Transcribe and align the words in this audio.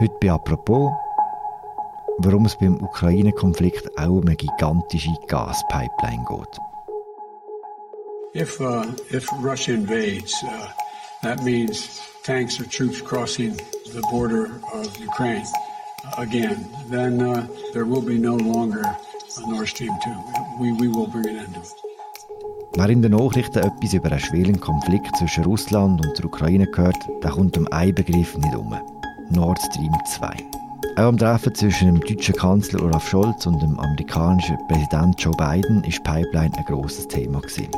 Heute 0.00 0.14
bei 0.20 0.32
«Apropos», 0.32 0.90
warum 2.18 2.46
es 2.46 2.56
beim 2.56 2.82
Ukraine-Konflikt 2.82 3.96
auch 3.96 4.08
um 4.08 4.26
eine 4.26 4.34
gigantische 4.34 5.14
Gaspipeline 5.28 6.24
geht. 6.28 6.58
If, 8.34 8.60
uh, 8.60 8.84
if 9.12 9.28
Russia 9.40 9.74
invades, 9.74 10.34
uh, 10.42 10.66
that 11.22 11.44
means 11.44 12.00
tanks 12.24 12.58
or 12.60 12.64
troops 12.68 13.00
crossing 13.00 13.56
the 13.92 14.00
border 14.10 14.60
of 14.72 14.88
Ukraine 14.98 15.46
again. 16.18 16.66
Then 16.90 17.20
uh, 17.22 17.46
there 17.72 17.84
will 17.84 18.02
be 18.02 18.18
no 18.18 18.34
longer 18.34 18.82
a 18.82 19.48
Nord 19.48 19.68
Stream 19.68 19.92
2. 20.02 20.58
We, 20.58 20.72
we 20.72 20.88
will 20.88 21.06
bring 21.06 21.28
an 21.28 21.36
end 21.36 21.54
to 21.54 21.60
it. 21.60 21.66
Wer 22.76 22.90
in 22.90 23.02
den 23.02 23.12
Nachrichten 23.12 23.60
etwas 23.60 23.94
über 23.94 24.10
einen 24.10 24.18
schwelen 24.18 24.58
Konflikt 24.58 25.16
zwischen 25.16 25.44
Russland 25.44 26.04
und 26.04 26.18
der 26.18 26.24
Ukraine 26.24 26.66
hört, 26.74 26.96
der 27.22 27.30
kommt 27.30 27.56
um 27.56 27.68
einen 27.68 27.94
Begriff 27.94 28.36
nicht 28.36 28.56
um. 28.56 28.74
Nord 29.30 29.58
Stream 29.62 29.92
2. 30.06 30.26
Auch 30.96 31.08
am 31.08 31.18
Treffen 31.18 31.54
zwischen 31.54 31.86
dem 31.86 32.00
deutschen 32.00 32.34
Kanzler 32.34 32.82
Olaf 32.82 33.08
Scholz 33.08 33.46
und 33.46 33.60
dem 33.60 33.78
amerikanischen 33.78 34.58
Präsident 34.68 35.20
Joe 35.20 35.34
Biden 35.36 35.82
ist 35.84 36.04
Pipeline 36.04 36.56
ein 36.56 36.64
grosses 36.66 37.08
Thema. 37.08 37.40
Gewesen. 37.40 37.68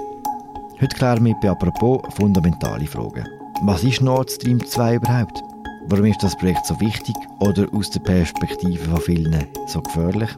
Heute 0.81 0.97
klären 0.97 1.25
wir 1.25 1.35
bei 1.41 1.51
apropos 1.51 2.03
fundamentale 2.17 2.87
Fragen. 2.87 3.27
Was 3.63 3.85
ist 3.85 4.03
Nord 4.03 4.31
Stream 4.31 4.65
2 4.65 4.97
überhaupt? 4.97 5.43
Warum 5.89 6.07
ist 6.07 6.23
das 6.23 6.37
Projekt 6.37 6.67
so 6.67 6.79
wichtig 6.81 7.15
oder 7.39 7.67
aus 7.73 7.91
der 7.91 8.01
Perspektive 8.01 8.85
von 8.85 9.01
vielen 9.01 9.47
so 9.67 9.81
gefährlich? 9.81 10.31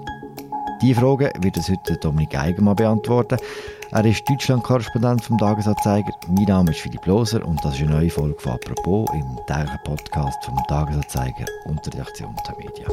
Diese 0.83 1.01
Frage 1.01 1.33
wird 1.41 1.57
uns 1.57 1.71
heute 1.71 1.97
Dominik 1.97 2.39
Eigenmann 2.39 2.77
beantworten. 2.77 3.39
Er 3.91 4.05
ist 4.05 4.29
Deutschland-Korrespondent 4.29 5.25
vom 5.25 5.39
Tagesanzeiger. 5.39 6.13
Mein 6.29 6.45
Name 6.45 6.73
ist 6.73 6.81
Philipp 6.81 7.07
Loser 7.07 7.43
und 7.43 7.65
das 7.65 7.75
ist 7.75 7.81
eine 7.81 7.93
neue 7.93 8.11
Folge 8.11 8.39
von 8.39 8.53
«Apropos» 8.53 9.09
im 9.15 9.39
täglichen 9.47 9.79
Podcast 9.83 10.45
vom 10.45 10.59
Tagesanzeiger 10.69 11.47
und 11.65 11.85
der 11.87 11.95
Redaktion 11.95 12.37
der 12.47 12.57
Media. 12.59 12.87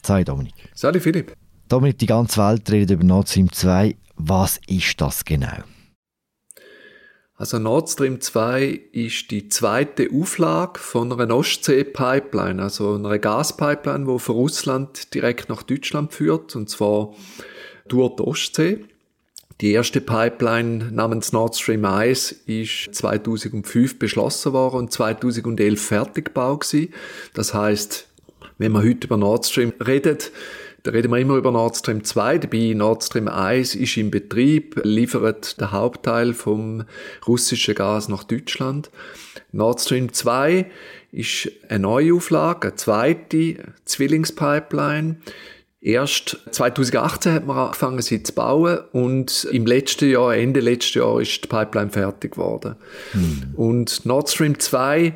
Sei 0.00 0.22
Dominik. 0.22 0.54
Salut 0.74 1.02
Philipp. 1.02 1.34
Dominik, 1.68 1.98
die 1.98 2.06
ganze 2.06 2.40
Welt 2.40 2.70
redet 2.70 2.90
über 2.92 3.04
Nord 3.04 3.28
Stream 3.28 3.50
2. 3.50 3.96
Was 4.14 4.60
ist 4.68 5.00
das 5.00 5.24
genau? 5.24 5.64
Also 7.36 7.58
Nord 7.58 7.90
Stream 7.90 8.20
2 8.20 8.80
ist 8.92 9.32
die 9.32 9.48
zweite 9.48 10.08
Auflage 10.12 10.78
von 10.78 11.12
einer 11.12 11.34
Ostsee-Pipeline, 11.34 12.62
also 12.62 12.94
einer 12.94 13.18
Gaspipeline, 13.18 14.06
die 14.06 14.18
von 14.20 14.36
Russland 14.36 15.12
direkt 15.14 15.48
nach 15.48 15.64
Deutschland 15.64 16.14
führt, 16.14 16.54
und 16.54 16.70
zwar 16.70 17.12
durch 17.88 18.14
die 18.16 18.22
Ostsee. 18.22 18.84
Die 19.60 19.72
erste 19.72 20.00
Pipeline 20.00 20.92
namens 20.92 21.32
Nord 21.32 21.56
Stream 21.56 21.84
1 21.84 22.32
ist 22.46 22.94
2005 22.94 23.98
beschlossen 23.98 24.52
worden 24.52 24.76
und 24.76 24.92
2011 24.92 25.80
fertig 25.80 26.26
gebaut 26.26 26.60
gewesen. 26.60 26.94
Das 27.34 27.52
heißt, 27.52 28.08
wenn 28.58 28.72
man 28.72 28.84
heute 28.84 29.06
über 29.08 29.16
Nord 29.16 29.46
Stream 29.46 29.72
redet, 29.84 30.30
da 30.84 30.90
reden 30.90 31.10
wir 31.10 31.18
immer 31.18 31.36
über 31.36 31.50
Nord 31.50 31.78
Stream 31.78 32.04
2. 32.04 32.38
Dabei 32.38 32.74
Nord 32.74 33.02
Stream 33.02 33.26
1 33.26 33.74
ist 33.74 33.96
in 33.96 34.10
Betrieb, 34.10 34.78
liefert 34.84 35.58
den 35.58 35.72
Hauptteil 35.72 36.34
vom 36.34 36.84
russischen 37.26 37.74
Gas 37.74 38.10
nach 38.10 38.22
Deutschland. 38.22 38.90
Nord 39.50 39.80
Stream 39.80 40.12
2 40.12 40.66
ist 41.10 41.50
eine 41.70 41.78
neue 41.80 42.12
Auflage, 42.12 42.68
eine 42.68 42.76
zweite 42.76 43.56
Zwillingspipeline. 43.86 45.16
Erst 45.80 46.38
2018 46.50 47.32
hat 47.32 47.46
man 47.46 47.56
angefangen, 47.56 48.02
sie 48.02 48.22
zu 48.22 48.34
bauen 48.34 48.80
und 48.92 49.48
im 49.52 49.64
letzten 49.64 50.10
Jahr, 50.10 50.36
Ende 50.36 50.60
letzten 50.60 50.98
Jahr, 50.98 51.18
ist 51.18 51.44
die 51.44 51.48
Pipeline 51.48 51.90
fertig 51.90 52.32
geworden. 52.32 52.76
Hm. 53.12 53.54
Und 53.54 54.04
Nord 54.04 54.28
Stream 54.28 54.58
2 54.58 55.14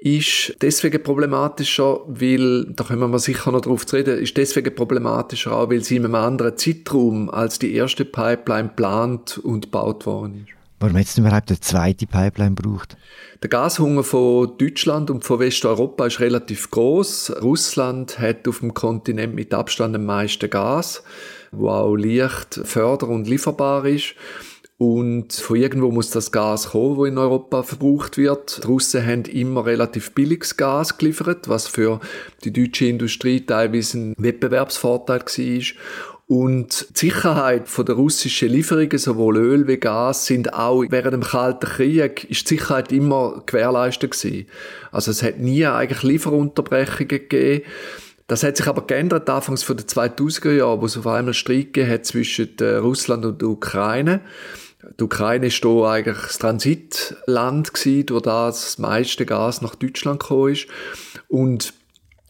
ist 0.00 0.56
deswegen 0.62 1.02
problematischer, 1.02 2.00
weil, 2.06 2.64
da 2.70 2.84
können 2.84 3.10
wir 3.10 3.18
sicher 3.18 3.52
noch 3.52 3.60
drauf 3.60 3.84
reden, 3.92 4.18
ist 4.18 4.36
deswegen 4.36 4.74
problematischer 4.74 5.52
auch, 5.52 5.70
weil 5.70 5.84
sie 5.84 5.96
in 5.96 6.06
einem 6.06 6.14
anderen 6.14 6.56
Zeitraum 6.56 7.28
als 7.28 7.58
die 7.58 7.74
erste 7.74 8.06
Pipeline 8.06 8.68
geplant 8.68 9.38
und 9.38 9.66
gebaut 9.66 10.06
worden 10.06 10.46
ist. 10.46 10.54
Warum 10.82 10.96
jetzt 10.96 11.18
überhaupt 11.18 11.50
eine 11.50 11.60
zweite 11.60 12.06
Pipeline 12.06 12.54
braucht? 12.54 12.96
Der 13.42 13.50
Gashunger 13.50 14.02
von 14.02 14.56
Deutschland 14.56 15.10
und 15.10 15.22
von 15.24 15.38
Westeuropa 15.38 16.06
ist 16.06 16.20
relativ 16.20 16.70
groß. 16.70 17.42
Russland 17.42 18.18
hat 18.18 18.48
auf 18.48 18.60
dem 18.60 18.72
Kontinent 18.72 19.34
mit 19.34 19.52
Abstand 19.52 19.94
am 19.94 20.06
meisten 20.06 20.48
Gas, 20.48 21.02
wo 21.52 21.68
auch 21.68 21.94
leicht 21.96 22.54
förder- 22.64 23.08
und 23.08 23.28
lieferbar 23.28 23.84
ist. 23.84 24.14
Und 24.80 25.34
von 25.34 25.56
irgendwo 25.56 25.90
muss 25.90 26.08
das 26.08 26.32
Gas 26.32 26.70
kommen, 26.70 26.96
wo 26.96 27.04
in 27.04 27.18
Europa 27.18 27.62
verbraucht 27.64 28.16
wird. 28.16 28.62
Die 28.62 28.66
Russen 28.66 29.06
haben 29.06 29.24
immer 29.24 29.66
relativ 29.66 30.12
billiges 30.12 30.56
Gas 30.56 30.96
geliefert, 30.96 31.50
was 31.50 31.68
für 31.68 32.00
die 32.44 32.50
deutsche 32.50 32.86
Industrie 32.86 33.42
teilweise 33.42 33.98
ein 33.98 34.14
Wettbewerbsvorteil 34.16 35.20
war. 35.20 35.62
Und 36.28 36.86
die 36.96 36.98
Sicherheit 36.98 37.64
der 37.76 37.94
russischen 37.94 38.48
Lieferungen, 38.48 38.96
sowohl 38.96 39.36
Öl 39.36 39.68
wie 39.68 39.76
Gas, 39.76 40.24
sind 40.24 40.54
auch 40.54 40.82
während 40.88 41.12
dem 41.12 41.24
Kalten 41.24 41.66
Krieg 41.66 42.24
ist 42.30 42.50
die 42.50 42.56
Sicherheit 42.56 42.90
immer 42.90 43.42
gewährleistet 43.44 44.12
gewesen. 44.12 44.46
Also 44.92 45.10
es 45.10 45.22
hat 45.22 45.40
nie 45.40 45.66
eigentlich 45.66 46.02
Lieferunterbrechungen 46.04 47.08
gegeben. 47.08 47.66
Das 48.28 48.42
hat 48.42 48.56
sich 48.56 48.66
aber 48.66 48.86
geändert, 48.86 49.28
anfangs 49.28 49.62
von 49.62 49.76
den 49.76 49.84
2000er 49.84 50.52
Jahren, 50.52 50.80
wo 50.80 50.86
es 50.86 50.96
auf 50.96 51.06
einmal 51.06 51.34
Streit 51.34 51.74
gegeben 51.74 52.02
zwischen 52.02 52.56
Russland 52.58 53.26
und 53.26 53.42
der 53.42 53.48
Ukraine. 53.48 54.22
Die 54.98 55.04
Ukraine 55.04 55.46
ist 55.46 55.62
hier 55.62 55.84
eigentlich 55.84 56.16
das 56.16 56.38
Transitland 56.38 57.74
gewesen, 57.74 58.06
durch 58.06 58.22
das 58.22 58.62
das 58.62 58.78
meiste 58.78 59.26
Gas 59.26 59.60
nach 59.60 59.74
Deutschland 59.74 60.20
gekommen 60.20 60.52
ist. 60.52 60.66
Und 61.28 61.74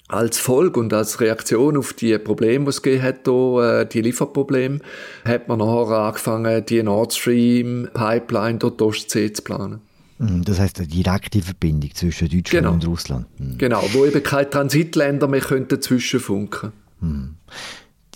als 0.08 0.38
Folge 0.38 0.80
und 0.80 0.92
als 0.92 1.20
Reaktion 1.20 1.76
auf 1.76 1.92
die 1.92 2.18
Probleme, 2.18 2.64
die 2.64 2.70
es 2.70 2.82
gegeben 2.82 3.02
hat, 3.02 3.20
hier, 3.24 3.80
äh, 3.80 3.86
die 3.86 4.00
Lieferprobleme, 4.00 4.80
hat 5.24 5.48
man 5.48 5.58
nachher 5.58 5.98
angefangen, 5.98 6.66
die 6.66 6.82
Nord 6.82 7.12
Stream 7.12 7.88
Pipeline 7.94 8.58
durch 8.58 8.76
die 8.76 8.84
Ostsee 8.84 9.32
zu 9.32 9.42
planen. 9.42 9.80
Mhm, 10.18 10.44
das 10.44 10.58
heißt 10.58 10.78
eine 10.78 10.88
direkte 10.88 11.40
Verbindung 11.40 11.94
zwischen 11.94 12.28
Deutschland 12.28 12.64
genau. 12.64 12.72
und 12.72 12.86
Russland. 12.86 13.26
Mhm. 13.38 13.58
Genau, 13.58 13.82
wo 13.92 14.04
eben 14.04 14.22
keine 14.22 14.50
Transitländer 14.50 15.28
mehr 15.28 15.40
könnten 15.40 15.80
zwischenfunken. 15.80 16.72
Mhm. 17.00 17.36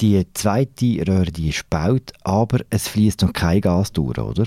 Die 0.00 0.24
zweite 0.34 1.04
Röhre 1.06 1.30
die 1.30 1.50
ist 1.50 1.70
gebaut, 1.70 2.12
aber 2.22 2.60
es 2.70 2.88
fließt 2.88 3.22
noch 3.22 3.32
kein 3.32 3.60
Gas 3.60 3.92
durch, 3.92 4.18
oder? 4.18 4.46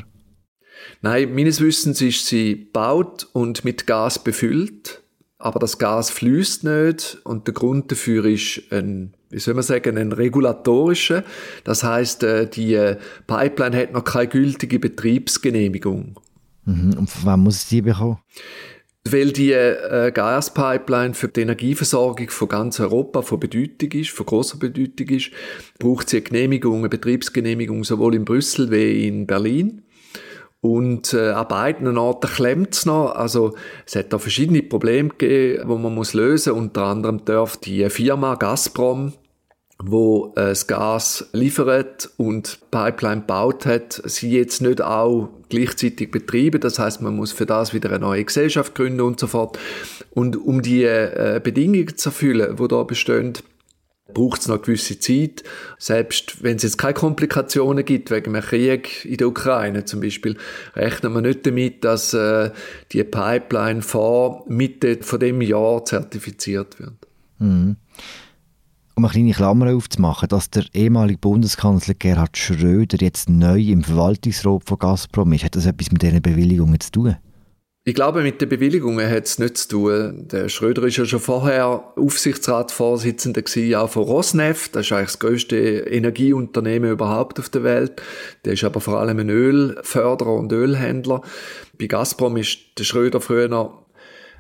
Nein, 1.02 1.34
meines 1.34 1.62
Wissens 1.62 2.02
ist 2.02 2.26
sie 2.28 2.66
gebaut 2.66 3.28
und 3.34 3.66
mit 3.66 3.88
Gas 3.88 4.24
befüllt, 4.24 5.02
aber 5.38 5.60
das 5.60 5.78
Gas 5.78 6.10
fließt 6.10 6.64
nicht 6.64 7.20
und 7.24 7.48
der 7.48 7.54
Grund 7.54 7.92
dafür 7.92 8.26
ist 8.26 8.62
ein 8.72 9.14
wie 9.30 9.40
soll 9.40 9.54
man 9.54 9.64
sagen, 9.64 9.98
ein 9.98 10.12
regulatorischer. 10.12 11.24
Das 11.64 11.84
heißt, 11.84 12.24
äh, 12.24 12.50
die 12.50 12.74
äh, 12.76 12.98
Pipeline 13.28 13.78
hat 13.78 13.94
noch 13.94 14.04
keine 14.04 14.28
gültige 14.28 14.80
Betriebsgenehmigung. 14.80 16.20
Mhm. 16.66 16.94
Und 16.98 17.10
von 17.10 17.26
wann 17.26 17.40
muss 17.42 17.68
sie 17.68 17.82
bekommen? 17.82 18.20
Weil 19.12 19.32
die 19.32 19.52
äh, 19.52 20.12
Gaspipeline 20.12 21.14
für 21.14 21.28
die 21.28 21.42
Energieversorgung 21.42 22.30
von 22.30 22.48
ganz 22.48 22.80
Europa 22.80 23.22
von 23.22 23.40
Bedeutung 23.40 23.92
ist, 23.92 24.10
von 24.10 24.26
großer 24.26 24.58
Bedeutung 24.58 25.08
ist, 25.10 25.32
braucht 25.80 26.10
sie 26.10 26.18
eine 26.18 26.24
Genehmigung, 26.24 26.80
eine 26.80 26.90
Betriebsgenehmigung 26.90 27.84
sowohl 27.84 28.16
in 28.16 28.26
Brüssel 28.26 28.72
wie 28.72 29.08
in 29.08 29.28
Berlin. 29.28 29.84
Und 30.62 31.14
äh, 31.14 31.30
an 31.30 31.48
beiden 31.48 31.98
Orten 31.98 32.28
klemmt 32.30 32.74
es 32.74 32.86
noch. 32.86 33.12
Also 33.12 33.56
es 33.86 33.96
hat 33.96 34.12
da 34.12 34.18
verschiedene 34.18 34.64
Probleme 34.64 35.10
gegeben, 35.10 35.62
die 35.62 35.68
man 35.68 35.94
muss 35.94 36.14
lösen 36.14 36.54
muss. 36.54 36.62
Unter 36.62 36.84
anderem 36.84 37.24
darf 37.26 37.58
die 37.58 37.90
Firma 37.90 38.36
Gazprom 38.36 39.14
wo 39.80 40.34
äh, 40.36 40.50
das 40.50 40.68
Gas 40.68 41.30
liefert 41.34 42.10
und 42.18 42.60
Pipeline 42.72 43.22
gebaut 43.22 43.66
hat, 43.66 44.02
sie 44.06 44.32
jetzt 44.32 44.62
nicht 44.62 44.82
auch 44.82 45.30
gleichzeitig 45.50 46.12
betreiben. 46.12 46.60
Das 46.60 46.80
heißt, 46.80 47.02
man 47.02 47.16
muss 47.16 47.32
für 47.32 47.46
das 47.46 47.74
wieder 47.74 47.90
eine 47.90 48.00
neue 48.00 48.26
Gesellschaft 48.26 48.74
gründen 48.76 49.02
und 49.02 49.20
so 49.20 49.28
fort. 49.28 49.60
Und 50.12 50.36
um 50.36 50.62
die 50.62 50.84
äh, 50.84 51.40
Bedingungen 51.44 51.96
zu 51.96 52.10
erfüllen, 52.10 52.58
wo 52.58 52.68
da 52.68 52.84
bestehen, 52.84 53.34
braucht 54.14 54.42
es 54.42 54.48
noch 54.48 54.62
gewisse 54.62 55.00
Zeit. 55.00 55.44
Selbst 55.78 56.42
wenn 56.42 56.56
es 56.56 56.64
jetzt 56.64 56.78
keine 56.78 56.94
Komplikationen 56.94 57.86
gibt, 57.86 58.10
wegen 58.10 58.36
einem 58.36 58.44
Krieg 58.44 59.06
in 59.06 59.18
der 59.18 59.28
Ukraine 59.28 59.86
zum 59.86 60.00
Beispiel, 60.00 60.38
rechnet 60.76 61.12
man 61.12 61.24
nicht 61.24 61.46
damit, 61.46 61.84
dass 61.84 62.14
äh, 62.14 62.52
die 62.94 63.04
Pipeline 63.04 63.82
vor 63.84 64.44
Mitte 64.48 64.98
von 65.02 65.20
dem 65.20 65.42
Jahr 65.42 65.86
zertifiziert 65.86 66.80
wird. 66.80 66.96
Mhm 67.38 67.76
um 68.98 69.06
eine 69.06 69.12
kleine 69.12 69.32
Klammer 69.32 69.76
aufzumachen, 69.76 70.28
dass 70.28 70.50
der 70.50 70.66
ehemalige 70.74 71.20
Bundeskanzler 71.20 71.94
Gerhard 71.94 72.36
Schröder 72.36 72.98
jetzt 73.00 73.30
neu 73.30 73.62
im 73.62 73.84
Verwaltungsrat 73.84 74.64
von 74.66 74.80
Gazprom 74.80 75.34
ist, 75.34 75.44
hat 75.44 75.56
das 75.56 75.68
etwas 75.68 75.92
mit 75.92 76.02
diesen 76.02 76.22
Bewilligungen 76.22 76.80
zu 76.80 76.92
tun? 76.92 77.16
Ich 77.84 77.94
glaube, 77.94 78.22
mit 78.22 78.42
den 78.42 78.50
Bewilligungen 78.50 79.10
hat 79.10 79.26
es 79.26 79.40
nichts 79.40 79.68
zu 79.68 79.78
tun. 79.78 80.28
Der 80.28 80.50
Schröder 80.50 80.84
ist 80.84 80.98
ja 80.98 81.06
schon 81.06 81.20
vorher 81.20 81.94
Aufsichtsratsvorsitzender 81.96 83.44
gewesen, 83.44 83.76
auch 83.76 83.90
von 83.90 84.04
Rosneft. 84.04 84.76
Das 84.76 84.88
ist 84.88 84.92
eigentlich 84.92 85.12
das 85.12 85.20
größte 85.20 85.56
Energieunternehmen 85.56 86.92
überhaupt 86.92 87.40
auf 87.40 87.48
der 87.48 87.64
Welt. 87.64 88.02
Der 88.44 88.54
ist 88.54 88.64
aber 88.64 88.82
vor 88.82 89.00
allem 89.00 89.20
ein 89.20 89.30
Ölförderer 89.30 90.34
und 90.34 90.52
Ölhändler. 90.52 91.22
Bei 91.80 91.86
Gazprom 91.86 92.36
ist 92.36 92.58
der 92.78 92.84
Schröder 92.84 93.22
früher 93.22 93.48
noch 93.48 93.87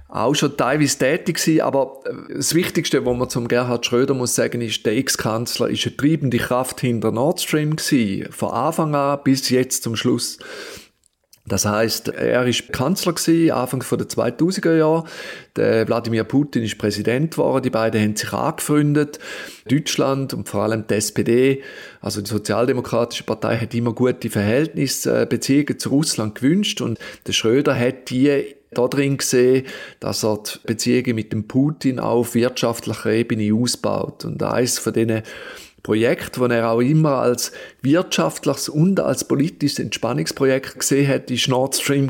auch 0.09 0.33
schon 0.36 0.56
teilweise 0.56 0.98
tätig 0.98 1.38
gewesen, 1.38 1.62
aber 1.62 2.00
äh, 2.06 2.36
das 2.36 2.56
Wichtigste, 2.56 3.06
was 3.06 3.18
man 3.18 3.30
zum 3.30 3.48
Gerhard 3.48 3.86
Schröder 3.86 4.13
muss 4.13 4.36
sagen, 4.36 4.62
ist, 4.62 4.86
der 4.86 4.95
Ex-Kanzler 4.95 5.69
ist 5.69 5.86
eine 5.86 5.98
treibende 5.98 6.38
Kraft 6.38 6.80
hinter 6.81 7.12
Nord 7.12 7.42
Stream 7.42 7.75
gewesen, 7.75 8.31
von 8.31 8.51
Anfang 8.51 8.95
an 8.95 9.19
bis 9.24 9.50
jetzt 9.50 9.83
zum 9.83 9.95
Schluss. 9.95 10.39
Das 11.48 11.65
heißt, 11.65 12.09
er 12.09 12.45
ist 12.45 12.74
Kanzler 12.74 13.13
gewesen, 13.13 13.51
Anfang 13.51 13.80
der 13.80 14.07
2000er 14.07 14.75
Jahre. 14.77 15.06
Der 15.56 15.88
Wladimir 15.88 16.25
Putin 16.25 16.63
ist 16.63 16.77
Präsident 16.77 17.31
geworden. 17.31 17.63
Die 17.63 17.69
beiden 17.69 18.01
haben 18.01 18.18
sich 18.18 18.33
angefreundet. 18.33 19.19
Deutschland 19.69 20.33
und 20.33 20.50
vor 20.50 20.63
allem 20.63 20.86
die 20.88 20.95
SPD, 20.95 21.63
also 22.01 22.19
die 22.19 22.30
Sozialdemokratische 22.30 23.24
Partei, 23.24 23.57
hat 23.57 23.74
immer 23.74 23.94
gute 23.94 24.30
Verhältnisse, 24.30 25.21
äh, 25.21 25.25
Beziehungen 25.25 25.80
zu 25.80 25.88
Russland 25.88 26.36
gewünscht 26.36 26.81
und 26.81 27.00
der 27.25 27.31
Schröder 27.31 27.80
hat 27.80 28.09
die 28.09 28.56
da 28.78 28.88
drin 28.88 29.18
gesehen, 29.18 29.66
dass 30.00 30.24
er 30.24 30.44
die 30.44 30.68
Beziehungen 30.68 31.16
mit 31.16 31.32
dem 31.34 31.48
Putin 31.48 32.00
auf 32.00 32.36
wirtschaftlicher 32.36 33.12
Ebene 33.12 33.54
ausbaut. 33.54 34.26
Und 34.26 34.42
eines 34.44 34.80
von 34.80 34.94
diesen 34.94 35.24
Projekt, 35.84 36.38
das 36.38 36.52
er 36.52 36.72
auch 36.72 36.82
immer 36.82 37.20
als 37.20 37.52
wirtschaftliches 37.82 38.70
und 38.70 39.00
als 39.00 39.26
politisches 39.26 39.80
Entspannungsprojekt 39.80 40.80
gesehen 40.80 41.08
hat, 41.08 41.32
ist 41.32 41.48
Nord 41.48 41.76
Stream. 41.76 42.10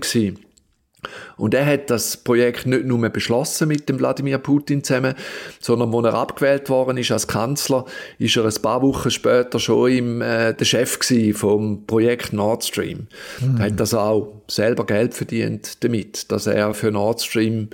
Und 1.37 1.53
er 1.53 1.65
hat 1.65 1.89
das 1.89 2.17
Projekt 2.17 2.65
nicht 2.65 2.85
nur 2.85 3.09
beschlossen 3.09 3.67
mit 3.67 3.87
dem 3.87 3.99
Wladimir 3.99 4.39
Putin 4.39 4.83
zusammen, 4.83 5.13
sondern 5.59 5.93
als 5.93 6.05
er 6.05 6.13
abgewählt 6.15 6.69
worden 6.69 6.97
ist 6.97 7.11
als 7.11 7.27
Kanzler, 7.27 7.85
ist 8.17 8.35
er 8.35 8.45
ein 8.45 8.61
paar 8.61 8.81
Wochen 8.81 9.11
später 9.11 9.59
schon 9.59 9.91
im, 9.91 10.21
äh, 10.21 10.53
der 10.53 10.65
Chef 10.65 10.97
vom 11.33 11.85
Projekt 11.85 12.33
Nord 12.33 12.65
Stream. 12.65 13.07
Mhm. 13.39 13.57
Er 13.57 13.65
hat 13.67 13.79
das 13.79 13.93
auch 13.93 14.41
selber 14.47 14.85
Geld 14.85 15.13
verdient 15.13 15.83
damit, 15.83 16.31
dass 16.31 16.47
er 16.47 16.73
für 16.73 16.91
Nord 16.91 17.21
Stream 17.21 17.69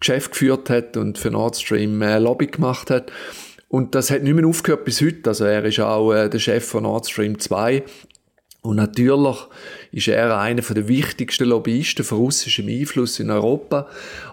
Geschäft 0.00 0.32
geführt 0.32 0.68
hat 0.68 0.96
und 0.96 1.18
für 1.18 1.30
Nord 1.30 1.56
Stream 1.56 2.02
äh, 2.02 2.18
Lobby 2.18 2.48
gemacht 2.48 2.90
hat. 2.90 3.10
Und 3.68 3.94
das 3.94 4.10
hat 4.10 4.22
nicht 4.22 4.34
mehr 4.34 4.46
aufgehört 4.46 4.84
bis 4.84 5.00
heute. 5.00 5.28
Also 5.28 5.44
er 5.44 5.64
ist 5.64 5.80
auch 5.80 6.12
äh, 6.12 6.28
der 6.28 6.38
Chef 6.38 6.64
von 6.64 6.82
Nord 6.82 7.08
Stream 7.08 7.38
2. 7.38 7.82
Und 8.66 8.76
natürlich 8.76 9.36
ist 9.92 10.08
er 10.08 10.36
einer 10.38 10.60
der 10.60 10.88
wichtigsten 10.88 11.48
Lobbyisten 11.48 12.04
für 12.04 12.16
russischem 12.16 12.66
Einfluss 12.66 13.20
in 13.20 13.30
Europa 13.30 13.86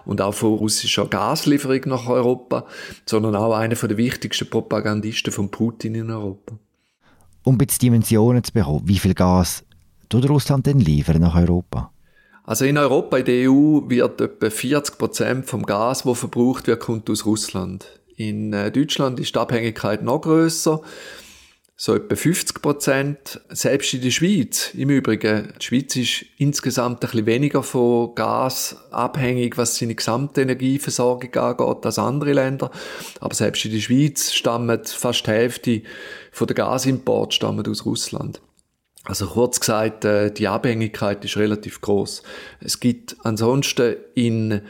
und 0.04 0.20
auch 0.20 0.34
für 0.34 0.46
russischer 0.46 1.06
Gaslieferung 1.06 1.82
nach 1.86 2.08
Europa, 2.08 2.66
sondern 3.06 3.36
auch 3.36 3.54
einer 3.54 3.76
der 3.76 3.96
wichtigsten 3.96 4.50
Propagandisten 4.50 5.32
von 5.32 5.50
Putin 5.50 5.94
in 5.94 6.10
Europa. 6.10 6.58
Um 7.44 7.58
jetzt 7.60 7.80
Dimensionen 7.80 8.42
zu 8.42 8.52
bekommen, 8.52 8.82
wie 8.86 8.98
viel 8.98 9.14
Gas 9.14 9.64
tut 10.08 10.28
Russland 10.28 10.66
denn 10.66 10.80
liefern 10.80 11.20
nach 11.20 11.36
Europa? 11.36 11.92
Also 12.42 12.64
in 12.64 12.76
Europa, 12.76 13.18
in 13.18 13.24
der 13.24 13.50
EU, 13.50 13.88
wird 13.88 14.20
etwa 14.20 14.50
40 14.50 14.98
Prozent 14.98 15.46
vom 15.46 15.64
Gas, 15.64 16.02
das 16.02 16.18
verbraucht 16.18 16.66
wird, 16.66 16.80
kommt 16.80 17.08
aus 17.08 17.24
Russland. 17.24 17.86
In 18.16 18.52
äh, 18.52 18.72
Deutschland 18.72 19.20
ist 19.20 19.34
die 19.34 19.38
Abhängigkeit 19.38 20.02
noch 20.02 20.20
größer, 20.20 20.80
so 21.76 21.94
etwa 21.94 22.14
50 22.14 22.62
Prozent. 22.62 23.40
Selbst 23.48 23.94
in 23.94 24.02
der 24.02 24.10
Schweiz, 24.10 24.70
im 24.74 24.90
Übrigen, 24.90 25.52
die 25.60 25.64
Schweiz 25.64 25.96
ist 25.96 26.24
insgesamt 26.38 26.98
ein 26.98 27.10
bisschen 27.10 27.26
weniger 27.26 27.62
von 27.62 28.14
Gas 28.14 28.76
abhängig, 28.90 29.58
was 29.58 29.76
seine 29.76 29.94
gesamte 29.94 30.42
Energieversorgung 30.42 31.34
angeht, 31.34 31.84
als 31.84 31.98
andere 31.98 32.32
Länder. 32.32 32.70
Aber 33.20 33.34
selbst 33.34 33.64
in 33.64 33.72
der 33.72 33.80
Schweiz 33.80 34.32
stammt 34.32 34.88
fast 34.88 35.26
die 35.26 35.30
Hälfte 35.30 35.82
von 36.30 36.46
der 36.46 36.54
Gasimport 36.54 37.34
stammt 37.34 37.68
aus 37.68 37.84
Russland. 37.84 38.40
Also 39.04 39.26
kurz 39.26 39.60
gesagt, 39.60 40.04
äh, 40.04 40.32
die 40.32 40.48
Abhängigkeit 40.48 41.24
ist 41.24 41.36
relativ 41.36 41.80
groß. 41.82 42.22
Es 42.60 42.80
gibt 42.80 43.16
ansonsten 43.22 43.96
in 44.14 44.62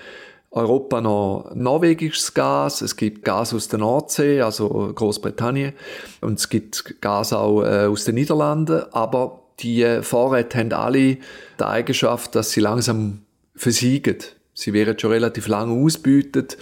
Europa 0.55 1.01
noch 1.01 1.51
norwegisches 1.55 2.33
Gas, 2.33 2.81
es 2.81 2.97
gibt 2.97 3.25
Gas 3.25 3.53
aus 3.53 3.69
der 3.69 3.81
Nordsee, 3.81 4.41
also 4.41 4.69
Großbritannien, 4.95 5.73
und 6.21 6.39
es 6.39 6.49
gibt 6.49 7.01
Gas 7.01 7.33
auch 7.33 7.63
äh, 7.63 7.87
aus 7.87 8.05
den 8.05 8.15
Niederlanden, 8.15 8.85
aber 8.93 9.41
die 9.61 10.01
Vorräte 10.03 10.59
haben 10.59 10.73
alle 10.73 11.19
die 11.59 11.65
Eigenschaft, 11.65 12.35
dass 12.35 12.51
sie 12.51 12.61
langsam 12.61 13.23
versiegen. 13.55 14.19
Sie 14.53 14.73
werden 14.73 14.99
schon 14.99 15.11
relativ 15.11 15.49
lange 15.49 15.73
ausbeutet 15.73 16.57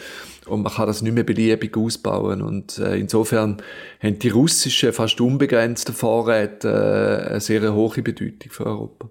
und 0.46 0.62
man 0.62 0.72
kann 0.72 0.86
das 0.86 1.02
nicht 1.02 1.12
mehr 1.14 1.24
beliebig 1.24 1.76
ausbauen. 1.76 2.42
Und 2.42 2.78
äh, 2.78 2.96
insofern 2.96 3.58
haben 4.02 4.18
die 4.18 4.30
russischen, 4.30 4.92
fast 4.92 5.20
unbegrenzten 5.20 5.94
Vorräte 5.94 6.68
äh, 6.68 7.30
eine 7.30 7.40
sehr 7.40 7.72
hohe 7.72 8.02
Bedeutung 8.02 8.50
für 8.50 8.66
Europa. 8.66 9.08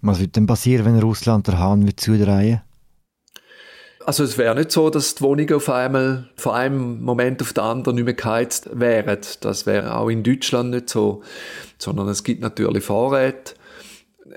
Was 0.00 0.20
wird 0.20 0.36
denn 0.36 0.46
passieren, 0.46 0.84
wenn 0.84 0.98
Russland 1.00 1.46
der 1.46 1.58
Hahn 1.58 1.86
wird 1.86 2.00
zudrehen? 2.00 2.62
Also 4.06 4.22
es 4.22 4.36
wäre 4.36 4.54
nicht 4.54 4.70
so, 4.70 4.90
dass 4.90 5.14
die 5.14 5.22
Wohnungen 5.22 5.54
auf 5.54 5.70
einmal 5.70 6.28
von 6.36 6.52
einem 6.52 7.02
Moment 7.02 7.40
auf 7.40 7.54
den 7.54 7.64
anderen 7.64 7.96
nicht 7.96 8.04
mehr 8.04 8.14
geheizt 8.14 8.68
wären. 8.72 9.18
Das 9.40 9.64
wäre 9.64 9.96
auch 9.96 10.10
in 10.10 10.22
Deutschland 10.22 10.70
nicht 10.70 10.90
so. 10.90 11.22
Sondern 11.78 12.08
es 12.08 12.22
gibt 12.22 12.42
natürlich 12.42 12.84
Vorräte. 12.84 13.54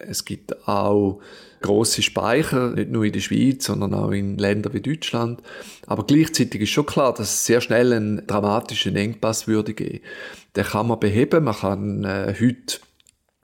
Es 0.08 0.24
gibt 0.24 0.68
auch 0.68 1.20
große 1.62 2.02
Speicher, 2.02 2.72
nicht 2.72 2.92
nur 2.92 3.04
in 3.04 3.12
der 3.12 3.20
Schweiz, 3.20 3.66
sondern 3.66 3.94
auch 3.94 4.12
in 4.12 4.38
Ländern 4.38 4.74
wie 4.74 4.82
Deutschland. 4.82 5.42
Aber 5.86 6.06
gleichzeitig 6.06 6.62
ist 6.62 6.70
schon 6.70 6.86
klar, 6.86 7.14
dass 7.14 7.34
es 7.34 7.46
sehr 7.46 7.62
schnell 7.62 7.94
einen 7.94 8.26
dramatischen 8.26 8.96
Engpass 8.96 9.48
würde 9.48 9.74
geben. 9.74 10.00
Den 10.56 10.66
kann 10.66 10.88
man 10.88 11.00
beheben. 11.00 11.44
Man 11.44 11.56
kann 11.56 12.04
äh, 12.06 12.36
heute 12.40 12.80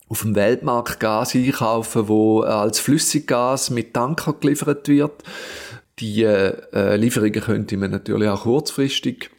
auf 0.08 0.22
dem 0.22 0.36
Weltmarkt 0.36 1.00
Gas 1.00 1.36
einkaufen, 1.36 2.08
wo 2.08 2.42
als 2.42 2.80
Flüssiggas 2.80 3.72
mit 3.72 3.94
Tanker 3.94 4.34
geliefert 4.34 4.88
wird. 4.88 5.24
Die 6.00 6.24
äh, 6.24 6.96
Lieferungen 6.96 7.42
könnte 7.42 7.78
man 7.78 7.92
natürlich 7.92 8.28
auch 8.30 8.44
kurzfristig 8.44 9.30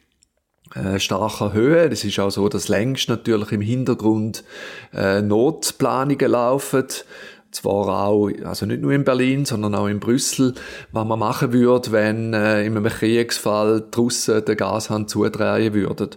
äh, 0.73 0.99
stark 0.99 1.41
erhöhen. 1.41 1.91
Es 1.91 2.03
ist 2.03 2.19
auch 2.19 2.31
so, 2.31 2.49
dass 2.49 2.67
längst 2.67 3.07
natürlich 3.07 3.51
im 3.51 3.61
Hintergrund 3.61 4.43
äh, 4.93 5.21
Notplanungen 5.21 6.31
laufen. 6.31 6.85
Zwar 7.51 8.07
auch, 8.07 8.29
also 8.43 8.65
nicht 8.65 8.81
nur 8.81 8.91
in 8.91 9.05
Berlin, 9.05 9.45
sondern 9.45 9.75
auch 9.75 9.87
in 9.87 10.01
Brüssel, 10.01 10.55
was 10.91 11.07
man 11.07 11.19
machen 11.19 11.53
würde, 11.53 11.93
wenn 11.93 12.33
äh, 12.33 12.65
in 12.65 12.75
einem 12.75 12.91
Kriegsfall 12.91 13.81
die 13.81 13.97
Russen 13.97 14.43
den 14.43 14.57
Gashahn 14.57 15.07
zudrehen 15.07 15.73
würden. 15.73 16.09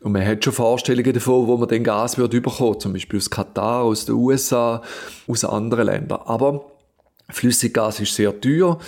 Und 0.00 0.12
man 0.12 0.24
hat 0.24 0.44
schon 0.44 0.52
Vorstellungen 0.52 1.12
davon, 1.12 1.48
wo 1.48 1.56
man 1.56 1.68
den 1.68 1.82
Gas 1.82 2.16
würde 2.16 2.40
bekommen, 2.40 2.78
zum 2.78 2.92
Beispiel 2.92 3.18
aus 3.18 3.30
Katar, 3.30 3.82
aus 3.82 4.04
den 4.04 4.14
USA, 4.14 4.82
aus 5.26 5.44
anderen 5.44 5.86
Ländern. 5.86 6.20
Aber 6.26 6.73
Flüssiggas 7.30 8.00
ist 8.00 8.14
sehr 8.14 8.38
teuer. 8.38 8.78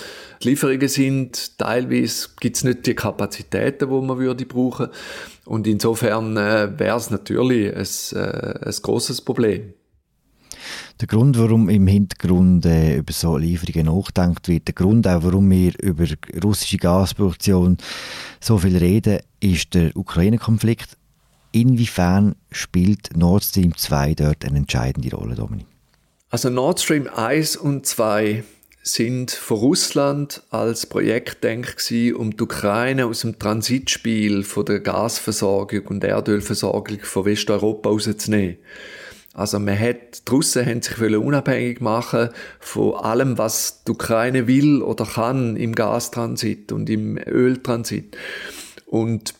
Die 0.43 0.51
Lieferungen 0.51 0.89
sind 0.89 1.59
teilweise 1.59 2.29
gibt 2.39 2.57
es 2.57 2.65
nicht 2.65 2.87
die 2.87 2.95
Kapazitäten, 2.95 3.89
die 3.89 4.07
man 4.07 4.19
würde 4.19 4.45
brauchen. 4.45 4.89
Und 5.47 5.67
insofern 5.67 6.37
äh, 6.37 6.79
wäre 6.79 6.97
es 6.97 7.11
natürlich 7.11 7.75
ein, 7.75 8.19
äh, 8.19 8.69
ein 8.69 8.75
großes 8.83 9.23
Problem. 9.23 9.73
Der 11.01 11.09
Grund, 11.09 11.39
warum 11.39 11.69
im 11.69 11.87
Hintergrund 11.87 12.65
äh, 12.65 12.97
über 12.97 13.13
so 13.13 13.37
Lieferungen 13.37 13.87
nachgedacht 13.87 14.49
wird, 14.49 14.69
der 14.69 14.75
Grund 14.75 15.07
auch, 15.07 15.23
warum 15.23 15.51
wir 15.51 15.73
über 15.83 16.07
russische 16.43 16.79
Gasproduktion 16.79 17.77
so 18.41 18.59
viel 18.59 18.77
reden, 18.77 19.21
ist 19.41 19.75
der 19.75 19.95
Ukraine-Konflikt. 19.95 20.97
Inwiefern 21.53 22.35
spielt 22.51 23.17
Nord 23.17 23.45
Stream 23.45 23.77
2 23.77 24.15
dort 24.15 24.45
eine 24.45 24.59
entscheidende 24.59 25.15
Rolle, 25.15 25.35
Dominik? 25.35 25.67
Also 26.29 26.51
Nord 26.51 26.81
Stream 26.81 27.07
1 27.07 27.57
und 27.57 27.87
2 27.87 28.43
sind 28.83 29.31
von 29.31 29.59
Russland 29.59 30.43
als 30.51 30.87
Projekt 30.87 31.45
denkt 31.45 31.93
um 32.17 32.37
die 32.37 32.43
Ukraine 32.43 33.07
aus 33.07 33.21
dem 33.21 33.39
Transitspiel 33.39 34.43
von 34.43 34.65
der 34.65 34.81
Gasversorgung 34.81 35.87
und 35.87 36.03
Erdölversorgung 36.03 36.99
von 37.03 37.25
Westeuropa 37.27 37.91
rauszunehmen. 37.91 38.59
Also 39.35 39.61
man 39.61 39.79
hat, 39.79 40.27
die 40.27 40.31
Russen 40.33 40.67
haben 40.67 40.83
sich 40.83 40.99
unabhängig 40.99 41.81
machen 41.81 42.31
von 42.59 42.95
allem, 42.95 43.39
was 43.39 43.85
die 43.85 43.93
Ukraine 43.93 44.49
will 44.49 44.83
oder 44.83 45.05
kann 45.05 45.57
im 45.57 45.75
Gastransit 45.75 46.73
und 46.73 46.91
im 46.91 47.19
Öltransit. 47.19 48.17
Und 48.87 49.35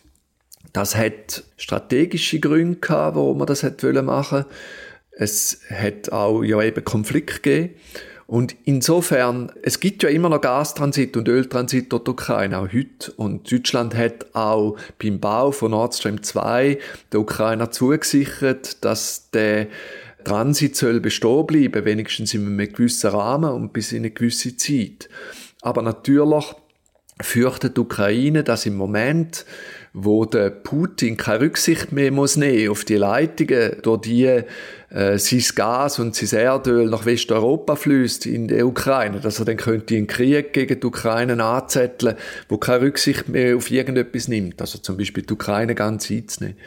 das 0.73 0.95
hat 0.95 1.45
strategische 1.57 2.39
Gründe 2.39 2.79
gehabt, 2.79 3.17
warum 3.17 3.39
man 3.39 3.47
das 3.47 3.63
hätte 3.63 4.03
machen 4.03 4.45
wollen. 4.45 4.47
Es 5.19 5.61
hat 5.71 6.13
auch 6.13 6.43
ja 6.43 6.63
eben 6.63 6.85
Konflikt 6.85 7.43
gegeben. 7.43 7.75
Und 8.27 8.57
insofern, 8.65 9.53
es 9.63 9.79
gibt 9.79 10.03
ja 10.03 10.09
immer 10.09 10.29
noch 10.29 10.41
Gastransit 10.41 11.17
und 11.17 11.29
Öltransit 11.29 11.93
durch 11.93 12.05
die 12.05 12.11
Ukraine, 12.11 12.59
auch 12.59 12.73
heute. 12.73 13.13
Und 13.17 13.51
Deutschland 13.51 13.95
hat 13.95 14.35
auch 14.35 14.77
beim 15.01 15.21
Bau 15.21 15.53
von 15.53 15.71
Nord 15.71 15.95
Stream 15.95 16.23
2 16.23 16.79
der 17.13 17.21
Ukrainer 17.21 17.71
zugesichert, 17.71 18.85
dass 18.85 19.31
der 19.31 19.69
Transit 20.25 20.75
soll 20.75 20.99
bestehen 20.99 21.47
bleiben, 21.47 21.85
wenigstens 21.85 22.35
in 22.35 22.45
einem 22.45 22.73
gewissen 22.73 23.11
Rahmen 23.11 23.51
und 23.53 23.73
bis 23.73 23.93
in 23.93 23.99
eine 23.99 24.11
gewisse 24.11 24.57
Zeit. 24.57 25.09
Aber 25.63 25.83
natürlich 25.83 26.47
fürchtet 27.21 27.77
die 27.77 27.81
Ukraine, 27.81 28.43
dass 28.43 28.67
im 28.67 28.77
Moment 28.77 29.47
wo 29.99 30.27
der 30.27 30.51
Putin 30.51 31.17
keine 31.17 31.41
Rücksicht 31.41 31.91
mehr 31.91 32.13
muss 32.13 32.37
nehmen 32.37 32.71
auf 32.71 32.85
die 32.85 32.97
Leitungen, 32.97 33.77
durch 33.81 34.03
die 34.03 34.43
äh, 34.91 35.19
sein 35.19 35.43
Gas 35.55 35.99
und 35.99 36.15
sein 36.15 36.39
Erdöl 36.39 36.91
nach 36.91 37.07
Westeuropa 37.07 37.77
fließt 37.77 38.27
in 38.27 38.47
der 38.49 38.67
Ukraine, 38.67 39.21
dass 39.21 39.39
er 39.39 39.47
dann 39.47 39.57
könnte 39.57 39.97
einen 39.97 40.07
Krieg 40.07 40.53
gegen 40.53 40.79
die 40.79 40.87
Ukraine 40.87 41.43
anzetteln, 41.43 42.17
wo 42.51 42.59
keine 42.59 42.83
Rücksicht 42.83 43.31
mehr 43.31 43.57
auf 43.57 43.71
irgendetwas 43.71 44.29
nimmt, 44.29 44.61
also 44.61 44.79
zum 44.79 44.99
Beispiel 44.99 45.23
die 45.23 45.33
Ukraine 45.33 45.75
ganz 45.75 46.11
einzunehmen 46.11 46.59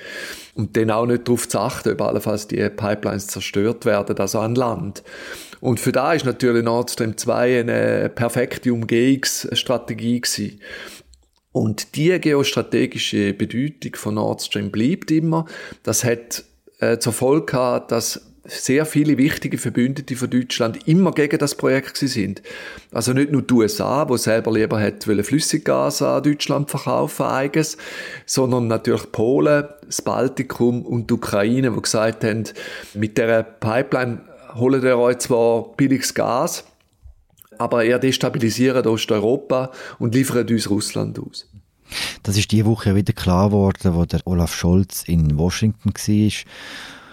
und 0.56 0.76
dann 0.76 0.90
auch 0.90 1.06
nicht 1.06 1.28
darauf 1.28 1.48
zu 1.48 1.60
achten, 1.60 1.94
ob 1.94 2.02
allenfalls 2.02 2.48
die 2.48 2.68
Pipelines 2.68 3.28
zerstört 3.28 3.86
werden, 3.86 4.18
also 4.18 4.40
an 4.40 4.56
Land. 4.56 5.04
Und 5.62 5.80
für 5.80 5.92
da 5.92 6.14
ist 6.14 6.26
natürlich 6.26 6.64
Nord 6.64 6.90
Stream 6.90 7.16
2 7.16 7.60
eine 7.60 8.10
perfekte 8.10 8.74
Umgehungsstrategie 8.74 10.22
gewesen. 10.22 10.60
Und 11.52 11.96
die 11.96 12.20
geostrategische 12.20 13.34
Bedeutung 13.34 13.96
von 13.96 14.16
Nord 14.16 14.42
Stream 14.42 14.72
bleibt 14.72 15.12
immer. 15.12 15.46
Das 15.84 16.04
hat 16.04 16.44
äh, 16.80 17.00
zur 17.00 17.14
Folge 17.14 17.46
gehabt, 17.46 17.92
dass 17.92 18.30
sehr 18.46 18.86
viele 18.86 19.18
wichtige 19.18 19.58
Verbündete 19.58 20.16
von 20.16 20.30
Deutschland 20.30 20.88
immer 20.88 21.12
gegen 21.12 21.38
das 21.38 21.56
Projekt 21.56 21.98
sind. 21.98 22.42
Also 22.92 23.14
nicht 23.14 23.32
nur 23.32 23.42
die 23.42 23.54
USA, 23.54 24.08
wo 24.10 24.18
selber 24.18 24.52
lieber 24.52 24.80
hat 24.80 25.04
Flüssiggas 25.04 26.02
an 26.02 26.24
Deutschland 26.24 26.70
verkaufen 26.70 27.26
eigens, 27.26 27.78
sondern 28.26 28.68
natürlich 28.68 29.12
Polen, 29.12 29.68
das 29.86 30.02
Baltikum 30.02 30.86
und 30.86 31.10
die 31.10 31.14
Ukraine, 31.14 31.76
wo 31.76 31.82
gesagt 31.82 32.24
haben, 32.24 32.46
mit 32.94 33.18
der 33.18 33.44
Pipeline 33.44 34.22
holen 34.56 34.82
wir 34.82 34.98
euch 34.98 35.20
zwar 35.20 35.74
billiges 35.76 36.14
Gas, 36.14 36.64
aber 37.60 37.84
er 37.86 38.00
destabilisiert 38.00 38.88
Osteuropa 38.88 39.72
und 40.00 40.16
liefert 40.16 40.50
uns 40.50 40.70
Russland 40.70 41.20
aus. 41.20 41.48
Das 42.24 42.38
ist 42.38 42.52
die 42.52 42.66
Woche 42.66 42.96
wieder 42.96 43.14
klar 43.14 43.50
geworden, 43.50 43.96
wo 43.96 44.06
der 44.06 44.26
Olaf 44.26 44.56
Scholz 44.56 45.04
in 45.04 45.38
Washington 45.38 45.92
war 45.94 46.32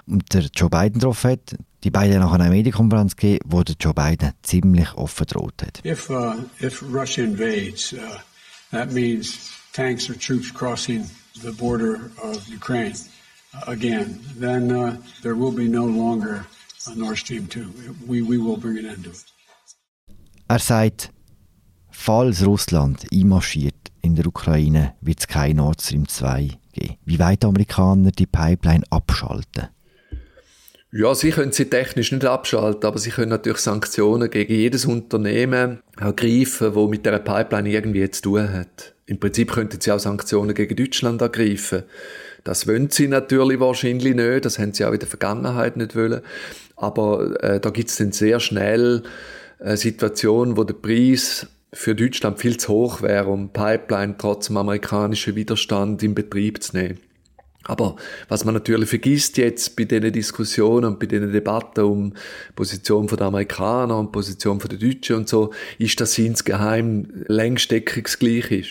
und 0.07 0.35
der 0.35 0.43
Joe 0.55 0.71
Biden 0.71 1.01
drauf 1.01 1.25
hat. 1.25 1.57
Die 1.83 1.91
beiden 1.91 2.21
nach 2.21 2.33
einer 2.33 2.49
Medienkonferenz 2.49 3.17
gegeben, 3.17 3.45
wo 3.49 3.63
der 3.63 3.77
Joe 3.79 3.95
Biden 3.95 4.33
ziemlich 4.43 4.95
offen 4.95 5.27
droht 5.27 5.63
hat. 5.63 5.85
If, 5.85 6.11
uh, 6.11 6.35
if 6.61 6.83
Russia 6.83 7.25
invades, 7.25 7.93
uh, 7.93 7.99
that 8.71 8.93
means 8.93 9.51
tanks 9.73 10.09
or 10.09 10.19
troops 10.19 10.53
crossing 10.53 11.09
the 11.43 11.53
border 11.53 12.11
of 12.23 12.47
Ukraine 12.49 12.95
uh, 13.55 13.71
again, 13.71 14.21
then 14.39 14.71
uh, 14.71 14.97
there 15.23 15.35
will 15.35 15.53
be 15.53 15.69
no 15.69 15.87
longer 15.87 16.47
a 16.87 16.95
Nord 16.95 17.19
Stream 17.19 17.47
2. 17.49 17.73
We, 18.07 18.23
we 18.23 18.39
will 18.39 18.57
bring 18.57 18.79
an 18.79 18.87
end 18.87 19.05
to 19.05 19.11
it. 19.11 19.36
Er 20.49 20.61
sagt, 20.61 21.11
falls 21.91 22.47
Russland 22.47 23.05
einmarschiert 23.13 23.75
in 24.03 24.15
der 24.15 24.27
Ukraine, 24.27 24.95
wird 25.01 25.19
es 25.19 25.27
kein 25.27 25.57
Nord 25.57 25.83
Stream 25.83 26.07
2 26.07 26.51
geben. 26.73 26.95
Wie 27.05 27.19
weit 27.19 27.43
die 27.43 27.47
Amerikaner 27.49 28.13
die 28.13 28.27
Pipeline 28.27 28.85
abschalten? 28.91 29.69
Ja, 30.93 31.17
sie 31.17 31.31
können 31.31 31.51
sie 31.51 31.69
technisch 31.69 32.13
nicht 32.13 32.25
abschalten, 32.25 32.85
aber 32.85 32.99
sie 32.99 33.11
können 33.11 33.31
natürlich 33.31 33.59
Sanktionen 33.59 34.31
gegen 34.31 34.55
jedes 34.55 34.87
Unternehmen 34.87 35.83
ergreifen, 35.99 36.77
wo 36.77 36.87
mit 36.87 37.05
der 37.05 37.19
Pipeline 37.19 37.69
irgendwie 37.69 38.09
zu 38.09 38.23
tun 38.23 38.53
hat. 38.53 38.95
Im 39.07 39.19
Prinzip 39.19 39.51
könnten 39.51 39.81
sie 39.81 39.91
auch 39.91 39.99
Sanktionen 39.99 40.55
gegen 40.55 40.77
Deutschland 40.77 41.21
ergreifen. 41.21 41.83
Das 42.45 42.69
wollen 42.69 42.89
sie 42.91 43.09
natürlich 43.09 43.59
wahrscheinlich 43.59 44.15
nicht, 44.15 44.45
das 44.45 44.61
haben 44.61 44.73
sie 44.73 44.85
auch 44.85 44.93
in 44.93 45.01
der 45.01 45.09
Vergangenheit 45.09 45.77
nicht 45.77 45.97
wollen. 45.97 46.23
Aber 46.77 47.43
äh, 47.43 47.59
da 47.59 47.71
gibt 47.71 47.91
es 47.91 47.97
dann 47.97 48.13
sehr 48.13 48.39
schnell 48.39 49.03
eine 49.59 49.77
Situation, 49.77 50.57
wo 50.57 50.65
der 50.65 50.75
Preis 50.75 51.47
für 51.73 51.95
Deutschland 51.95 52.39
viel 52.39 52.57
zu 52.57 52.69
hoch 52.69 53.03
wäre, 53.03 53.29
um 53.29 53.53
Pipeline 53.53 54.17
trotz 54.19 54.47
dem 54.47 54.57
amerikanischen 54.57 55.35
Widerstand 55.35 56.03
in 56.03 56.15
Betrieb 56.15 56.63
zu 56.63 56.77
nehmen. 56.77 56.99
Aber 57.65 57.97
was 58.29 58.45
man 58.45 58.55
natürlich 58.55 58.89
vergisst 58.89 59.37
jetzt 59.39 59.75
bei 59.77 59.85
diesen 59.85 60.13
Diskussionen 60.13 60.85
und 60.85 61.01
bei 61.01 61.07
diesen 61.07 61.33
Debatten 61.33 61.85
um 61.85 62.13
Position 62.55 63.09
der 63.09 63.23
Amerikaner 63.23 63.99
und 63.99 64.13
Position 64.13 64.59
der 64.59 64.79
Deutschen 64.79 65.17
und 65.17 65.29
so, 65.29 65.53
ist, 65.79 66.01
dass 66.01 66.15
sie 66.15 66.27
insgeheim 66.27 67.25
längst 67.27 67.73
deckungsgleich 67.73 68.53
ist. 68.53 68.71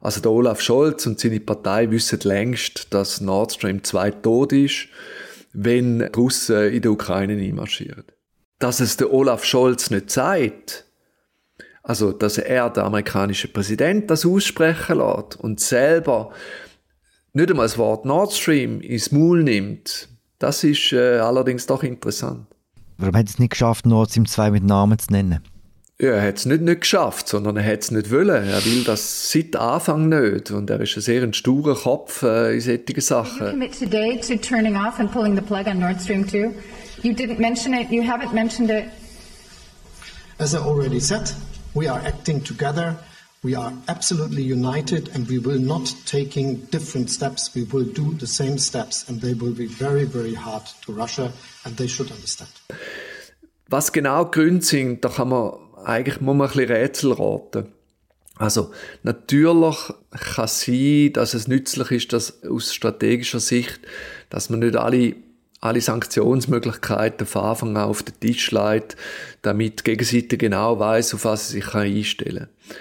Also 0.00 0.20
der 0.20 0.30
Olaf 0.30 0.62
Scholz 0.62 1.06
und 1.06 1.20
seine 1.20 1.40
Partei 1.40 1.90
wissen 1.90 2.20
längst, 2.22 2.94
dass 2.94 3.20
Nord 3.20 3.52
Stream 3.52 3.84
2 3.84 4.10
tot 4.12 4.52
ist, 4.52 4.88
wenn 5.52 6.02
Russen 6.02 6.72
in 6.72 6.82
der 6.82 6.92
Ukraine 6.92 7.34
einmarschieren 7.34 8.04
dass 8.58 8.80
es 8.80 8.96
der 8.96 9.12
Olaf 9.12 9.44
Scholz 9.44 9.90
nicht 9.90 10.10
sagt, 10.10 10.84
also 11.82 12.12
dass 12.12 12.38
er, 12.38 12.70
der 12.70 12.84
amerikanische 12.84 13.48
Präsident, 13.48 14.10
das 14.10 14.26
aussprechen 14.26 14.98
lässt 14.98 15.38
und 15.38 15.60
selber 15.60 16.32
nicht 17.32 17.50
einmal 17.50 17.66
das 17.66 17.78
Wort 17.78 18.04
Nord 18.04 18.32
Stream 18.32 18.80
ins 18.80 19.12
Maul 19.12 19.42
nimmt, 19.42 20.08
das 20.38 20.64
ist 20.64 20.92
äh, 20.92 21.18
allerdings 21.18 21.66
doch 21.66 21.82
interessant. 21.82 22.46
Warum 22.98 23.14
hat 23.14 23.28
es 23.28 23.38
nicht 23.38 23.50
geschafft, 23.50 23.86
Nord 23.86 24.10
Stream 24.10 24.26
2 24.26 24.50
mit 24.50 24.64
Namen 24.64 24.98
zu 24.98 25.12
nennen? 25.12 25.40
Ja, 25.98 26.10
er 26.10 26.28
hat 26.28 26.36
es 26.36 26.44
nicht, 26.44 26.60
nicht 26.60 26.82
geschafft, 26.82 27.28
sondern 27.28 27.56
er 27.56 27.64
hat 27.64 27.82
es 27.82 27.90
nicht 27.90 28.10
wollen. 28.10 28.28
Er 28.48 28.64
will 28.66 28.84
das 28.84 29.32
seit 29.32 29.56
Anfang 29.56 30.10
nicht. 30.10 30.50
Und 30.50 30.68
er 30.68 30.80
ist 30.80 30.94
ein 30.96 31.00
sehr 31.00 31.22
ein 31.22 31.32
sturer 31.32 31.74
Kopf 31.74 32.22
äh, 32.22 32.54
in 32.54 32.60
solchen 32.60 33.00
Sachen. 33.00 33.46
You 33.46 33.50
commit 33.52 33.78
today 33.78 34.20
to 34.20 34.36
turning 34.36 34.76
off 34.76 34.98
and 35.00 35.10
pulling 35.10 35.36
the 35.36 35.40
plug 35.40 35.66
on 35.66 35.78
Nord 35.78 36.00
Stream 36.02 36.28
2? 36.28 36.50
You 37.06 37.14
didn't 37.14 37.38
mention 37.38 37.72
it. 37.72 37.88
You 37.92 38.02
haven't 38.02 38.34
mentioned 38.34 38.68
it. 38.68 38.88
As 40.40 40.56
I 40.56 40.58
already 40.58 40.98
said, 40.98 41.30
we 41.72 41.86
are 41.86 42.00
acting 42.00 42.42
together. 42.42 42.96
We 43.44 43.54
are 43.54 43.72
absolutely 43.86 44.42
united, 44.42 45.10
and 45.14 45.28
we 45.28 45.38
will 45.38 45.60
not 45.60 45.94
taking 46.04 46.66
different 46.72 47.08
steps. 47.08 47.54
We 47.54 47.62
will 47.62 47.84
do 47.84 48.14
the 48.18 48.26
same 48.26 48.58
steps, 48.58 49.08
and 49.08 49.20
they 49.20 49.34
will 49.34 49.54
be 49.54 49.68
very, 49.68 50.04
very 50.04 50.34
hard 50.34 50.64
to 50.84 50.92
Russia, 50.92 51.30
and 51.64 51.76
they 51.76 51.86
should 51.86 52.10
understand. 52.10 52.50
Was 53.68 53.92
genau 53.92 54.24
Gründe 54.24 54.64
sind, 54.64 55.04
da 55.04 55.08
kann 55.08 55.28
man 55.28 55.52
eigentlich 55.84 56.20
muss 56.20 56.34
man 56.34 56.48
ein 56.48 56.52
bisschen 56.52 56.72
Rätsel 56.72 57.12
raten. 57.12 57.72
Also 58.34 58.72
natürlich 59.04 59.76
kann 60.10 60.46
es 60.46 60.60
sein, 60.62 61.12
dass 61.12 61.34
es 61.34 61.46
nützlich 61.46 61.90
ist, 61.92 62.12
dass 62.12 62.42
aus 62.42 62.74
strategischer 62.74 63.38
Sicht, 63.38 63.78
dass 64.28 64.50
man 64.50 64.58
nicht 64.58 64.74
alle 64.74 65.14
alle 65.60 65.80
Sanktionsmöglichkeiten 65.80 67.26
von 67.26 67.42
Anfang 67.42 67.76
an 67.76 67.84
auf 67.84 68.02
den 68.02 68.18
Tisch 68.20 68.50
legt, 68.50 68.96
damit 69.42 69.80
die 69.80 69.84
Gegenseite 69.84 70.36
genau 70.36 70.78
weiß, 70.78 71.14
auf 71.14 71.24
was 71.24 71.48
sie 71.48 71.60
sich 71.60 71.74
einstellen 71.74 72.48
kann. 72.68 72.76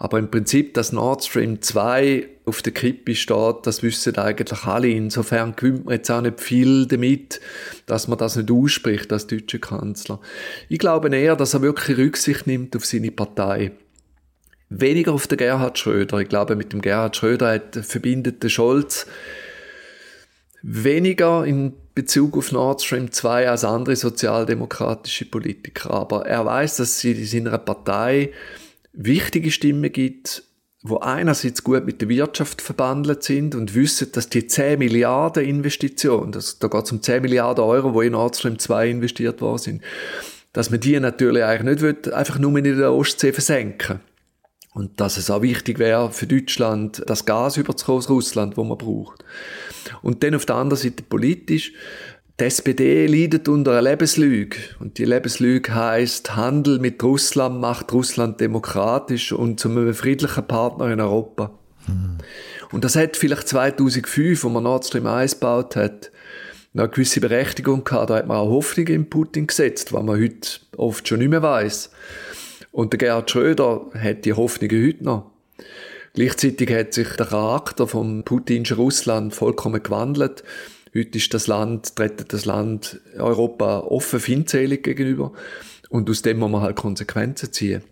Aber 0.00 0.18
im 0.18 0.30
Prinzip, 0.30 0.72
dass 0.72 0.92
Nord 0.92 1.24
Stream 1.24 1.60
2 1.60 2.26
auf 2.46 2.62
der 2.62 2.72
Kippe 2.72 3.14
steht, 3.14 3.56
das 3.64 3.82
wissen 3.82 4.16
eigentlich 4.16 4.64
alle. 4.64 4.88
Insofern 4.88 5.54
gewinnt 5.56 5.84
man 5.84 5.92
jetzt 5.92 6.10
auch 6.10 6.22
nicht 6.22 6.40
viel 6.40 6.86
damit, 6.86 7.38
dass 7.84 8.08
man 8.08 8.16
das 8.16 8.36
nicht 8.36 8.50
ausspricht 8.50 9.12
als 9.12 9.26
deutscher 9.26 9.58
Kanzler. 9.58 10.18
Ich 10.70 10.78
glaube 10.78 11.14
eher, 11.14 11.36
dass 11.36 11.52
er 11.52 11.60
wirklich 11.60 11.98
Rücksicht 11.98 12.46
nimmt 12.46 12.74
auf 12.76 12.86
seine 12.86 13.10
Partei. 13.10 13.72
Weniger 14.70 15.12
auf 15.12 15.26
den 15.26 15.36
Gerhard 15.36 15.78
Schröder. 15.78 16.18
Ich 16.20 16.30
glaube, 16.30 16.56
mit 16.56 16.72
dem 16.72 16.80
Gerhard 16.80 17.14
Schröder 17.14 17.52
hat, 17.52 17.76
verbindet 17.82 18.42
der 18.42 18.48
Scholz 18.48 19.06
weniger 20.62 21.44
in 21.44 21.72
Bezug 21.94 22.36
auf 22.36 22.52
Nord 22.52 22.82
Stream 22.82 23.10
2 23.10 23.48
als 23.48 23.64
andere 23.64 23.96
sozialdemokratische 23.96 25.24
Politiker. 25.24 25.90
Aber 25.90 26.26
er 26.26 26.44
weiß, 26.44 26.76
dass 26.76 27.00
sie 27.00 27.12
in 27.12 27.26
seiner 27.26 27.58
Partei 27.58 28.32
wichtige 28.92 29.50
Stimmen 29.50 29.92
gibt, 29.92 30.44
wo 30.82 30.98
einerseits 30.98 31.62
gut 31.62 31.84
mit 31.84 32.00
der 32.00 32.08
Wirtschaft 32.08 32.62
verbandelt 32.62 33.22
sind 33.22 33.54
und 33.54 33.74
wissen, 33.74 34.12
dass 34.12 34.30
die 34.30 34.46
10 34.46 34.78
Milliarden 34.78 35.44
Investitionen, 35.44 36.32
das, 36.32 36.58
da 36.58 36.68
geht 36.68 36.84
es 36.84 36.92
um 36.92 37.02
10 37.02 37.22
Milliarden 37.22 37.64
Euro, 37.64 37.92
wo 37.92 38.00
in 38.00 38.12
Nord 38.12 38.36
Stream 38.36 38.58
2 38.58 38.88
investiert 38.88 39.40
worden 39.40 39.58
sind, 39.58 39.82
dass 40.52 40.70
man 40.70 40.80
die 40.80 40.98
natürlich 40.98 41.44
eigentlich 41.44 41.82
nicht 41.82 42.04
will, 42.04 42.14
einfach 42.14 42.38
nur 42.38 42.56
in 42.56 42.64
der 42.64 42.92
Ostsee 42.92 43.32
versenken 43.32 44.00
und 44.80 44.98
dass 44.98 45.18
es 45.18 45.30
auch 45.30 45.42
wichtig 45.42 45.78
wäre 45.78 46.10
für 46.10 46.26
Deutschland, 46.26 47.02
das 47.06 47.26
Gas 47.26 47.58
überzukommen 47.58 47.98
aus 47.98 48.08
Russland, 48.08 48.56
wo 48.56 48.64
man 48.64 48.78
braucht. 48.78 49.22
Und 50.00 50.22
dann 50.24 50.34
auf 50.34 50.46
der 50.46 50.56
anderen 50.56 50.82
Seite 50.82 51.02
politisch, 51.02 51.74
die 52.40 52.44
SPD 52.44 53.06
leidet 53.06 53.46
unter 53.46 53.72
einer 53.72 53.82
Lebenslüge. 53.82 54.56
Und 54.78 54.96
die 54.96 55.04
Lebenslüge 55.04 55.74
heißt, 55.74 56.34
Handel 56.34 56.78
mit 56.78 57.02
Russland 57.02 57.60
macht 57.60 57.92
Russland 57.92 58.40
demokratisch 58.40 59.32
und 59.32 59.60
zu 59.60 59.68
einem 59.68 59.92
friedlichen 59.92 60.46
Partner 60.46 60.90
in 60.90 61.02
Europa. 61.02 61.50
Mhm. 61.86 62.16
Und 62.72 62.82
das 62.82 62.96
hat 62.96 63.18
vielleicht 63.18 63.48
2005, 63.48 64.42
wo 64.44 64.48
man 64.48 64.62
Nord 64.62 64.86
Stream 64.86 65.06
1 65.06 65.34
gebaut 65.34 65.76
hat, 65.76 66.10
eine 66.72 66.88
gewisse 66.88 67.20
Berechtigung 67.20 67.84
gehabt. 67.84 68.08
Da 68.08 68.16
hat 68.16 68.26
man 68.26 68.38
auch 68.38 68.48
Hoffnung 68.48 68.86
in 68.86 69.10
Putin 69.10 69.46
gesetzt, 69.46 69.92
was 69.92 70.02
man 70.02 70.18
heute 70.18 70.60
oft 70.78 71.06
schon 71.06 71.18
nicht 71.18 71.28
mehr 71.28 71.42
weiß. 71.42 71.90
Und 72.72 72.92
der 72.92 72.98
Gerhard 72.98 73.30
Schröder 73.30 73.86
hat 73.94 74.24
die 74.24 74.32
Hoffnungen 74.32 74.86
heute 74.86 75.04
noch. 75.04 75.30
Gleichzeitig 76.14 76.72
hat 76.72 76.92
sich 76.92 77.08
der 77.16 77.26
Charakter 77.26 77.86
vom 77.86 78.24
putinschen 78.24 78.76
Russland 78.76 79.34
vollkommen 79.34 79.82
gewandelt. 79.82 80.42
Heute 80.94 81.18
ist 81.18 81.32
das 81.34 81.46
Land, 81.46 81.94
tritt 81.94 82.32
das 82.32 82.44
Land 82.44 83.00
Europa 83.16 83.80
offen 83.80 84.18
feindselig 84.18 84.82
gegenüber. 84.82 85.32
Und 85.88 86.10
aus 86.10 86.22
dem 86.22 86.38
muss 86.38 86.50
man 86.50 86.62
halt 86.62 86.76
Konsequenzen 86.76 87.52
ziehen. 87.52 87.82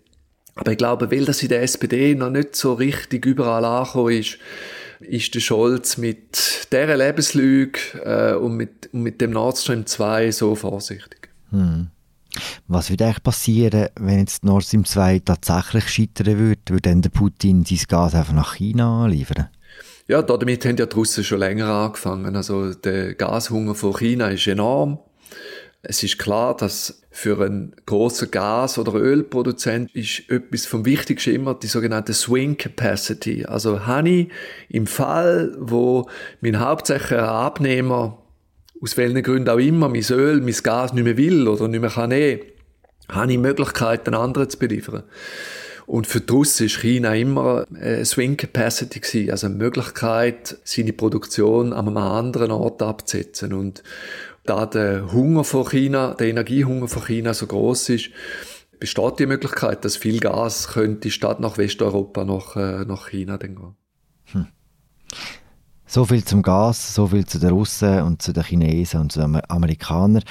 Aber 0.55 0.71
ich 0.71 0.77
glaube, 0.77 1.09
weil 1.11 1.23
das 1.23 1.41
in 1.41 1.49
der 1.49 1.61
SPD 1.61 2.15
noch 2.15 2.29
nicht 2.29 2.55
so 2.55 2.73
richtig 2.73 3.25
überall 3.25 3.63
angekommen 3.63 4.17
ist, 4.17 4.37
ist 4.99 5.33
der 5.33 5.39
Scholz 5.39 5.97
mit 5.97 6.67
dieser 6.71 6.97
Lebenslüge 6.97 7.79
äh, 8.03 8.33
und, 8.35 8.57
mit, 8.57 8.93
mit 8.93 9.21
dem 9.21 9.31
Nord 9.31 9.57
Stream 9.57 9.85
2 9.85 10.31
so 10.31 10.55
vorsichtig. 10.55 11.29
Hm. 11.51 11.87
Was 12.67 12.89
würde 12.89 13.05
eigentlich 13.05 13.23
passieren, 13.23 13.87
wenn 13.99 14.19
jetzt 14.19 14.43
Nord 14.43 14.63
Stream 14.63 14.85
2 14.85 15.19
tatsächlich 15.19 15.89
scheitern 15.89 16.37
würde? 16.37 16.61
Würde 16.69 16.89
dann 16.89 17.01
der 17.01 17.09
Putin 17.09 17.65
sein 17.65 17.79
Gas 17.87 18.15
einfach 18.15 18.33
nach 18.33 18.55
China 18.55 19.07
liefern? 19.07 19.49
Ja, 20.07 20.21
damit 20.21 20.65
haben 20.65 20.77
ja 20.77 20.85
die 20.85 20.95
Russen 20.95 21.23
schon 21.23 21.39
länger 21.39 21.67
angefangen. 21.67 22.35
Also 22.35 22.73
der 22.73 23.13
Gashunger 23.13 23.75
von 23.75 23.95
China 23.95 24.29
ist 24.29 24.47
enorm. 24.47 24.99
Es 25.81 26.03
ist 26.03 26.17
klar, 26.17 26.57
dass 26.57 27.03
für 27.09 27.43
einen 27.43 27.75
großen 27.85 28.31
Gas- 28.31 28.77
oder 28.77 28.93
Ölproduzent 28.93 29.93
ist 29.95 30.29
etwas 30.29 30.65
vom 30.65 30.85
Wichtigsten 30.85 31.35
immer 31.35 31.53
die 31.53 31.67
sogenannte 31.67 32.13
Swing 32.13 32.57
Capacity. 32.57 33.45
Also 33.45 33.85
habe 33.85 34.09
ich 34.09 34.29
im 34.67 34.87
Fall, 34.87 35.55
wo 35.59 36.09
mein 36.41 36.59
hauptsächlicher 36.59 37.29
Abnehmer 37.29 38.17
aus 38.81 38.97
welchen 38.97 39.23
Gründen 39.23 39.49
auch 39.49 39.57
immer 39.57 39.89
mein 39.89 40.03
Öl, 40.09 40.41
mein 40.41 40.55
Gas 40.63 40.93
nicht 40.93 41.03
mehr 41.03 41.17
will 41.17 41.47
oder 41.47 41.67
nicht 41.67 41.81
mehr 41.81 41.89
kann 41.89 42.09
nehmen, 42.09 42.41
habe 43.09 43.31
ich 43.31 43.37
Möglichkeiten, 43.39 44.13
anderen 44.13 44.49
zu 44.49 44.57
beliefern. 44.59 45.03
Und 45.85 46.05
für 46.05 46.21
die 46.21 46.31
Russen 46.31 46.67
ist 46.67 46.81
China 46.81 47.15
immer 47.15 47.65
eine 47.73 48.05
Swing 48.05 48.37
Capacity 48.37 48.99
gewesen, 48.99 49.31
also 49.31 49.47
eine 49.47 49.55
Möglichkeit, 49.55 50.59
seine 50.63 50.93
Produktion 50.93 51.73
an 51.73 51.87
einem 51.87 51.97
anderen 51.97 52.51
Ort 52.51 52.83
abzusetzen. 52.83 53.53
Und 53.53 53.81
da 54.45 54.67
der 54.67 55.11
Hunger 55.11 55.43
von 55.43 55.67
China, 55.67 56.13
der 56.13 56.27
Energiehunger 56.27 56.87
von 56.87 57.03
China 57.03 57.33
so 57.33 57.47
groß 57.47 57.89
ist, 57.89 58.11
besteht 58.79 59.17
die 59.17 59.25
Möglichkeit, 59.25 59.83
dass 59.83 59.97
viel 59.97 60.19
Gas 60.19 60.69
könnte 60.69 61.09
statt 61.09 61.39
nach 61.39 61.57
Westeuropa 61.57 62.23
nach, 62.23 62.55
äh, 62.55 62.85
nach 62.85 63.09
China 63.09 63.37
gehen. 63.37 63.75
So 65.91 66.05
viel 66.05 66.23
zum 66.23 66.43
Gas, 66.43 66.93
so 66.93 67.07
viel 67.07 67.25
zu 67.25 67.39
den 67.39 67.49
Russen 67.49 68.03
und 68.03 68.21
zu 68.21 68.31
den 68.31 68.43
Chinesen 68.43 69.01
und 69.01 69.11
zu 69.11 69.21
den 69.21 69.41
Amerikanern. 69.49 70.21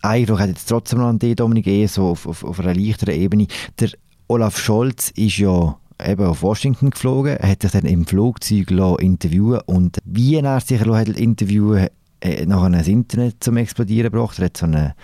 Eindruck 0.00 0.38
hat 0.38 0.48
jetzt 0.48 0.68
trotzdem 0.68 1.00
noch 1.00 1.08
an 1.08 1.18
die 1.18 1.34
Dominik 1.34 1.66
eher 1.66 1.88
so 1.88 2.06
auf, 2.06 2.24
auf, 2.24 2.44
auf 2.44 2.60
einer 2.60 2.72
leichteren 2.72 3.16
Ebene. 3.16 3.48
Der 3.80 3.90
Olaf 4.28 4.56
Scholz 4.56 5.10
ist 5.16 5.38
ja 5.38 5.76
eben 6.06 6.24
auf 6.24 6.42
Washington 6.42 6.90
geflogen. 6.90 7.36
Hat 7.36 7.62
sich 7.62 7.72
dann 7.72 7.84
im 7.86 8.06
Flugzeug 8.06 8.70
interviewen 8.70 9.60
und 9.66 9.98
wie 10.04 10.36
er 10.36 10.60
sich 10.60 10.80
hat 10.82 11.08
interviewen 11.08 11.88
äh, 12.20 12.46
nachher 12.46 12.70
das 12.70 12.86
Internet 12.86 13.42
zum 13.42 13.56
Explodieren 13.56 14.12
gebracht. 14.12 14.38
Er 14.38 14.44
hat 14.44 14.56
so 14.56 14.66
eine 14.66 14.94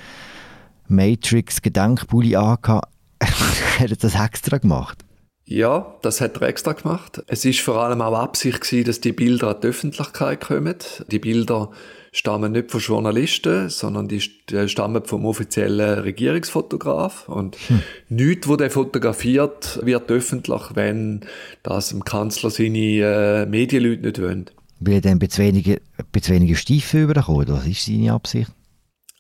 Matrix-Gedenkbully 0.87 2.37
angehabt. 2.37 2.89
er 3.19 3.91
hat 3.91 4.05
das 4.05 4.15
extra 4.15 4.59
gemacht. 4.59 5.05
Ja, 5.47 5.97
das 6.01 6.21
hat 6.21 6.41
er 6.41 6.49
extra 6.49 6.73
gemacht. 6.73 7.23
Es 7.27 7.45
ist 7.45 7.61
vor 7.61 7.83
allem 7.83 8.01
auch 8.01 8.19
Absicht 8.19 8.63
gewesen, 8.63 8.85
dass 8.85 9.01
die 9.01 9.13
Bilder 9.13 9.49
an 9.49 9.61
die 9.63 9.67
Öffentlichkeit 9.67 10.41
kommen. 10.41 10.77
Die 11.11 11.19
Bilder 11.19 11.71
stammen 12.13 12.53
nicht 12.53 12.71
von 12.71 12.81
Journalisten, 12.81 13.69
sondern 13.69 14.09
die 14.09 14.21
stammen 14.21 15.05
vom 15.05 15.27
offiziellen 15.27 15.99
Regierungsfotograf. 15.99 17.29
Und 17.29 17.57
hm. 17.69 17.83
nichts, 18.09 18.49
wo 18.49 18.57
der 18.57 18.71
fotografiert, 18.71 19.81
wird 19.85 20.11
öffentlich, 20.11 20.63
wenn 20.75 21.21
das 21.63 21.91
dem 21.91 22.05
Kanzler 22.05 22.49
seine 22.51 22.79
äh, 22.79 23.47
Medienleute 23.47 24.03
nicht 24.03 24.23
wollen. 24.23 24.47
Will 24.81 24.95
er 24.95 25.01
dann 25.03 25.13
ein 25.13 25.19
bisschen 25.19 25.79
bisschen 26.13 26.35
weniger 26.37 26.57
Stiefel 26.57 27.03
überkommen? 27.03 27.49
Was 27.49 27.67
ist 27.67 27.85
seine 27.85 28.13
Absicht? 28.13 28.51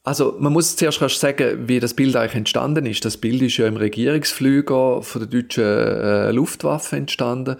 Also 0.06 0.37
man 0.38 0.52
muss 0.52 0.76
zuerst 0.76 1.00
erst 1.00 1.18
sagen, 1.18 1.66
wie 1.66 1.80
das 1.80 1.94
Bild 1.94 2.14
eigentlich 2.14 2.34
entstanden 2.34 2.84
ist. 2.84 3.06
Das 3.06 3.16
Bild 3.16 3.40
ist 3.40 3.56
ja 3.56 3.66
im 3.66 3.78
Regierungsflüger 3.78 5.00
von 5.00 5.20
der 5.23 5.28
deutschen 5.28 5.64
äh, 5.64 6.30
Luftwaffe 6.30 6.96
entstanden. 6.96 7.56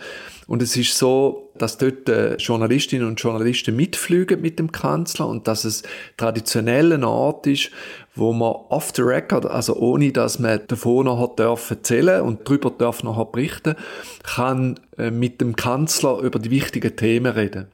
Und 0.47 0.61
es 0.61 0.77
ist 0.77 0.99
so, 0.99 1.51
dass 1.57 1.79
dort 1.79 2.07
äh, 2.11 2.37
Journalistinnen 2.37 3.09
und 3.09 3.19
Journalisten 3.19 3.75
mitfliegen 3.75 4.43
mit 4.43 4.59
dem 4.59 4.73
Kanzler 4.73 5.27
und 5.27 5.49
dass 5.49 5.65
es 5.65 5.85
traditionell 6.19 6.93
ein 6.93 7.05
Ort 7.05 7.47
ist, 7.47 7.71
wo 8.15 8.35
man 8.35 8.53
off 8.69 8.93
the 8.95 9.01
record, 9.01 9.47
also 9.47 9.77
ohne 9.77 10.13
dass 10.13 10.39
man 10.39 10.61
davon 10.67 11.07
noch 11.07 11.37
dürfen 11.37 11.79
erzählen 11.79 12.21
und 12.21 12.47
darüber 12.47 12.71
darf 12.71 13.03
noch 13.03 13.25
berichten, 13.25 13.75
kann 14.23 14.79
äh, 14.99 15.11
mit 15.11 15.41
dem 15.41 15.57
Kanzler 15.57 16.19
über 16.19 16.39
die 16.39 16.51
wichtigen 16.51 16.95
Themen 16.95 17.33
reden. 17.33 17.69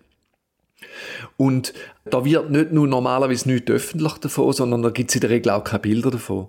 Und 1.40 1.72
da 2.05 2.22
wird 2.26 2.50
nicht 2.50 2.70
nur 2.70 2.87
normalerweise 2.87 3.50
nichts 3.50 3.70
öffentlich 3.70 4.12
davon, 4.18 4.53
sondern 4.53 4.83
da 4.83 4.90
gibt 4.90 5.09
es 5.09 5.14
in 5.14 5.22
der 5.22 5.31
Regel 5.31 5.53
auch 5.53 5.64
keine 5.64 5.81
Bilder 5.81 6.11
davon. 6.11 6.48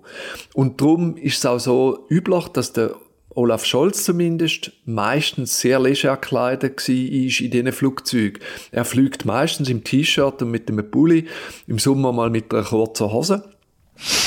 Und 0.52 0.82
darum 0.82 1.16
ist 1.16 1.38
es 1.38 1.46
auch 1.46 1.58
so 1.58 2.06
üblich, 2.10 2.48
dass 2.48 2.74
der 2.74 2.94
Olaf 3.30 3.64
Scholz 3.64 4.04
zumindest 4.04 4.72
meistens 4.84 5.58
sehr 5.58 5.80
leger 5.80 6.16
gekleidet 6.16 6.86
war 6.86 6.94
in 6.94 7.28
diesen 7.50 7.72
Flugzeugen. 7.72 8.42
Er 8.70 8.84
fliegt 8.84 9.24
meistens 9.24 9.70
im 9.70 9.82
T-Shirt 9.82 10.42
und 10.42 10.50
mit 10.50 10.68
einem 10.68 10.90
Pulli, 10.90 11.26
im 11.66 11.78
Sommer 11.78 12.12
mal 12.12 12.28
mit 12.28 12.52
einer 12.52 12.62
kurzen 12.62 13.10
Hose. 13.10 13.44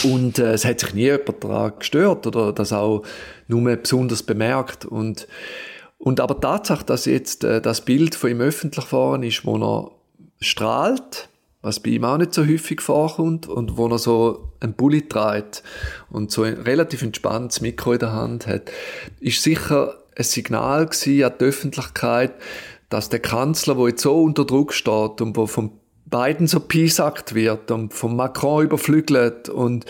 Und 0.02 0.40
äh, 0.40 0.54
es 0.54 0.66
hat 0.66 0.80
sich 0.80 0.96
nie 0.96 1.02
jemand 1.02 1.44
daran 1.44 1.74
gestört 1.78 2.26
oder 2.26 2.52
das 2.52 2.74
auch 2.74 3.04
nur 3.48 3.76
besonders 3.76 4.24
bemerkt. 4.24 4.86
Und, 4.86 5.28
und 6.00 6.20
aber 6.20 6.34
die 6.34 6.42
Tatsache, 6.42 6.86
dass 6.86 7.06
jetzt 7.06 7.44
äh, 7.44 7.62
das 7.62 7.86
Bild 7.86 8.16
von 8.16 8.32
ihm 8.32 8.42
öffentlich 8.42 8.86
geworden 8.86 9.22
ist, 9.22 9.46
wo 9.46 9.58
er 9.58 9.92
strahlt, 10.40 11.30
was 11.62 11.80
bei 11.80 11.92
ihm 11.92 12.06
auch 12.06 12.18
nicht 12.18 12.34
so 12.34 12.46
häufig 12.46 12.82
vorkommt 12.82 13.48
und 13.48 13.78
wo 13.78 13.88
er 13.88 13.98
so 13.98 14.52
ein 14.60 14.74
Bulli 14.74 15.08
trägt 15.08 15.64
und 16.12 16.32
so 16.32 16.44
ein 16.44 16.54
relativ 16.56 17.02
entspanntes 17.02 17.62
Mikro 17.62 17.94
in 17.94 18.00
der 18.00 18.14
Hand 18.14 18.46
hat, 18.46 18.72
ist 19.20 19.42
sicher 19.42 19.96
ein 20.16 20.24
Signal 20.24 20.84
an 20.84 20.90
die 21.04 21.24
Öffentlichkeit, 21.24 22.34
dass 22.90 23.10
der 23.10 23.20
Kanzler, 23.20 23.78
wo 23.78 23.88
jetzt 23.88 24.04
so 24.04 24.22
unter 24.22 24.46
Druck 24.46 24.74
steht 24.74 25.22
und 25.22 25.36
wo 25.36 25.48
von 25.48 25.72
beiden 26.06 26.48
so 26.48 26.60
piesackt 26.60 27.34
wird 27.34 27.72
und 27.72 27.94
von 27.94 28.16
Macron 28.16 28.66
überflügelt 28.66 29.50
und 29.50 29.86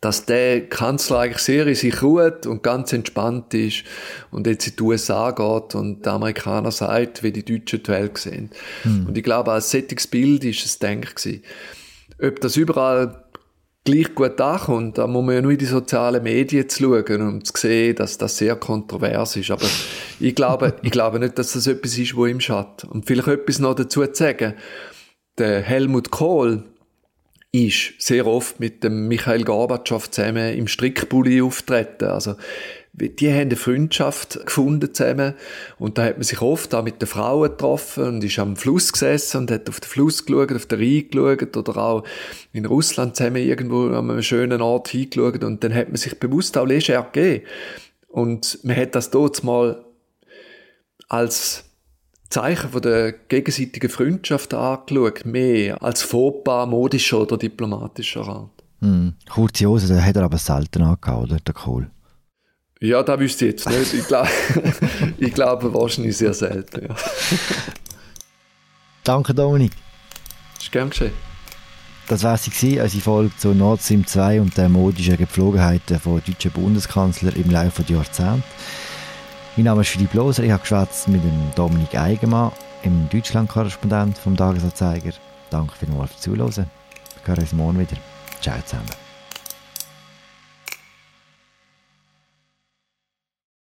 dass 0.00 0.24
der 0.24 0.66
Kanzler 0.66 1.20
eigentlich 1.20 1.42
sehr 1.42 1.66
in 1.66 1.74
sich 1.74 2.02
ruht 2.02 2.46
und 2.46 2.62
ganz 2.62 2.92
entspannt 2.92 3.52
ist 3.52 3.84
und 4.30 4.46
jetzt 4.46 4.66
in 4.66 4.76
die 4.76 4.82
USA 4.82 5.30
geht 5.30 5.74
und 5.74 6.06
der 6.06 6.14
Amerikaner 6.14 6.70
sagt, 6.70 7.22
wie 7.22 7.32
die 7.32 7.44
Deutschen 7.44 7.82
die 7.82 7.88
Welt 7.88 8.16
sehen. 8.16 8.50
Hm. 8.82 9.06
Und 9.08 9.18
ich 9.18 9.24
glaube, 9.24 9.52
als 9.52 9.70
sättiges 9.70 10.06
Bild 10.06 10.44
ist 10.44 10.64
es 10.64 10.78
denk 10.78 11.14
gewesen. 11.14 11.42
Ob 12.22 12.40
das 12.40 12.56
überall 12.56 13.24
gleich 13.84 14.14
gut 14.14 14.40
ankommt, 14.40 14.98
da 14.98 15.06
muss 15.06 15.24
man 15.24 15.34
ja 15.34 15.42
nur 15.42 15.52
in 15.52 15.58
die 15.58 15.66
sozialen 15.66 16.22
Medien 16.22 16.68
schauen, 16.70 17.22
um 17.22 17.44
zu 17.44 17.52
sehen, 17.56 17.96
dass 17.96 18.18
das 18.18 18.36
sehr 18.36 18.56
kontrovers 18.56 19.36
ist. 19.36 19.50
Aber 19.50 19.66
ich 20.18 20.34
glaube, 20.34 20.74
ich 20.82 20.90
glaube 20.90 21.18
nicht, 21.18 21.38
dass 21.38 21.52
das 21.52 21.66
etwas 21.66 21.96
ist, 21.98 22.16
wo 22.16 22.26
ihm 22.26 22.40
schadet. 22.40 22.84
Und 22.84 23.06
vielleicht 23.06 23.28
etwas 23.28 23.58
noch 23.58 23.74
dazu 23.74 24.04
zu 24.06 24.14
sagen. 24.14 24.54
Der 25.38 25.62
Helmut 25.62 26.10
Kohl, 26.10 26.64
ist 27.52 27.94
sehr 27.98 28.26
oft 28.26 28.60
mit 28.60 28.84
dem 28.84 29.08
Michael 29.08 29.44
Gorbatschow 29.44 30.08
zusammen 30.10 30.54
im 30.54 30.68
Strickpulli 30.68 31.42
auftreten. 31.42 32.06
Also, 32.06 32.36
die 32.92 33.32
haben 33.32 33.40
eine 33.40 33.56
Freundschaft 33.56 34.44
gefunden 34.44 34.92
zusammen 34.92 35.34
und 35.78 35.96
da 35.96 36.04
hat 36.04 36.16
man 36.16 36.24
sich 36.24 36.40
oft 36.42 36.74
auch 36.74 36.82
mit 36.82 37.00
den 37.00 37.06
Frauen 37.06 37.50
getroffen 37.50 38.04
und 38.04 38.24
ist 38.24 38.38
am 38.38 38.56
Fluss 38.56 38.92
gesessen 38.92 39.38
und 39.38 39.50
hat 39.50 39.68
auf 39.68 39.80
den 39.80 39.88
Fluss 39.88 40.26
geschaut, 40.26 40.52
auf 40.52 40.66
den 40.66 40.80
Rhein 40.80 41.08
geschaut 41.08 41.56
oder 41.56 41.76
auch 41.76 42.04
in 42.52 42.66
Russland 42.66 43.16
zusammen 43.16 43.36
irgendwo 43.36 43.86
an 43.86 44.10
einem 44.10 44.22
schönen 44.22 44.60
Ort 44.60 44.88
hingeschaut 44.88 45.42
und 45.44 45.62
dann 45.62 45.74
hat 45.74 45.88
man 45.88 45.96
sich 45.96 46.18
bewusst 46.18 46.58
auch 46.58 46.66
leger 46.66 47.02
gegeben. 47.02 47.46
Und 48.08 48.58
man 48.64 48.76
hat 48.76 48.96
das 48.96 49.10
dort 49.10 49.44
mal 49.44 49.84
als 51.08 51.69
Zeichen 52.30 52.70
von 52.70 52.80
der 52.80 53.12
gegenseitigen 53.12 53.90
Freundschaft 53.90 54.54
angeschaut, 54.54 55.24
mehr 55.24 55.82
als 55.82 56.02
Fauxpas 56.02 56.66
modischer 56.66 57.20
oder 57.20 57.36
diplomatischer 57.36 58.26
Art. 58.26 58.50
Hm. 58.80 59.14
Kurze 59.28 59.66
Hose, 59.66 59.88
den 59.88 60.04
hat 60.04 60.16
er 60.16 60.22
aber 60.22 60.38
selten 60.38 60.82
angehauen, 60.82 61.24
oder, 61.24 61.38
der 61.40 61.54
Kohl? 61.54 61.90
Ja, 62.80 63.02
da 63.02 63.18
wüsste 63.18 63.46
ich 63.46 63.52
jetzt 63.52 63.68
nicht. 63.68 63.92
Ich, 63.92 64.06
glaub, 64.06 64.26
ich 65.18 65.34
glaube 65.34 65.74
wahrscheinlich 65.74 66.16
sehr 66.16 66.32
selten, 66.32 66.86
ja. 66.86 66.96
Danke, 69.04 69.34
Dominik. 69.34 69.72
Das 70.54 70.64
ist 70.64 70.72
gern 70.72 70.88
geschehen. 70.88 71.12
Das 72.08 72.22
war 72.22 72.36
sie, 72.38 72.80
unsere 72.80 73.02
Folge 73.02 73.36
zu 73.36 73.54
Nord 73.54 73.82
Stream 73.82 74.06
2 74.06 74.40
und 74.40 74.56
den 74.56 74.72
modischen 74.72 75.16
Gepflogenheiten 75.16 76.00
von 76.00 76.22
deutschen 76.26 76.50
Bundeskanzler 76.52 77.36
im 77.36 77.50
Laufe 77.50 77.82
der 77.82 77.96
Jahrzehnte. 77.96 78.42
Mein 79.60 79.66
Name 79.66 79.82
ist 79.82 79.90
Philipp 79.90 80.14
Loser, 80.14 80.42
ich 80.42 80.50
habe 80.50 80.62
geschwätzt 80.62 81.06
mit 81.06 81.22
dem 81.22 81.52
Dominik 81.54 81.94
Eigenmann, 81.94 82.50
im 82.82 83.10
Deutschland-Korrespondent 83.10 84.16
vom 84.16 84.34
Tagesanzeiger. 84.34 85.12
Danke 85.50 85.74
vielmals 85.76 86.12
fürs 86.12 86.22
Zuhören. 86.22 86.70
Wir 87.24 87.34
hören 87.34 87.40
uns 87.40 87.52
morgen 87.52 87.78
wieder. 87.78 87.96
Ciao 88.40 88.56
zusammen. 88.64 89.09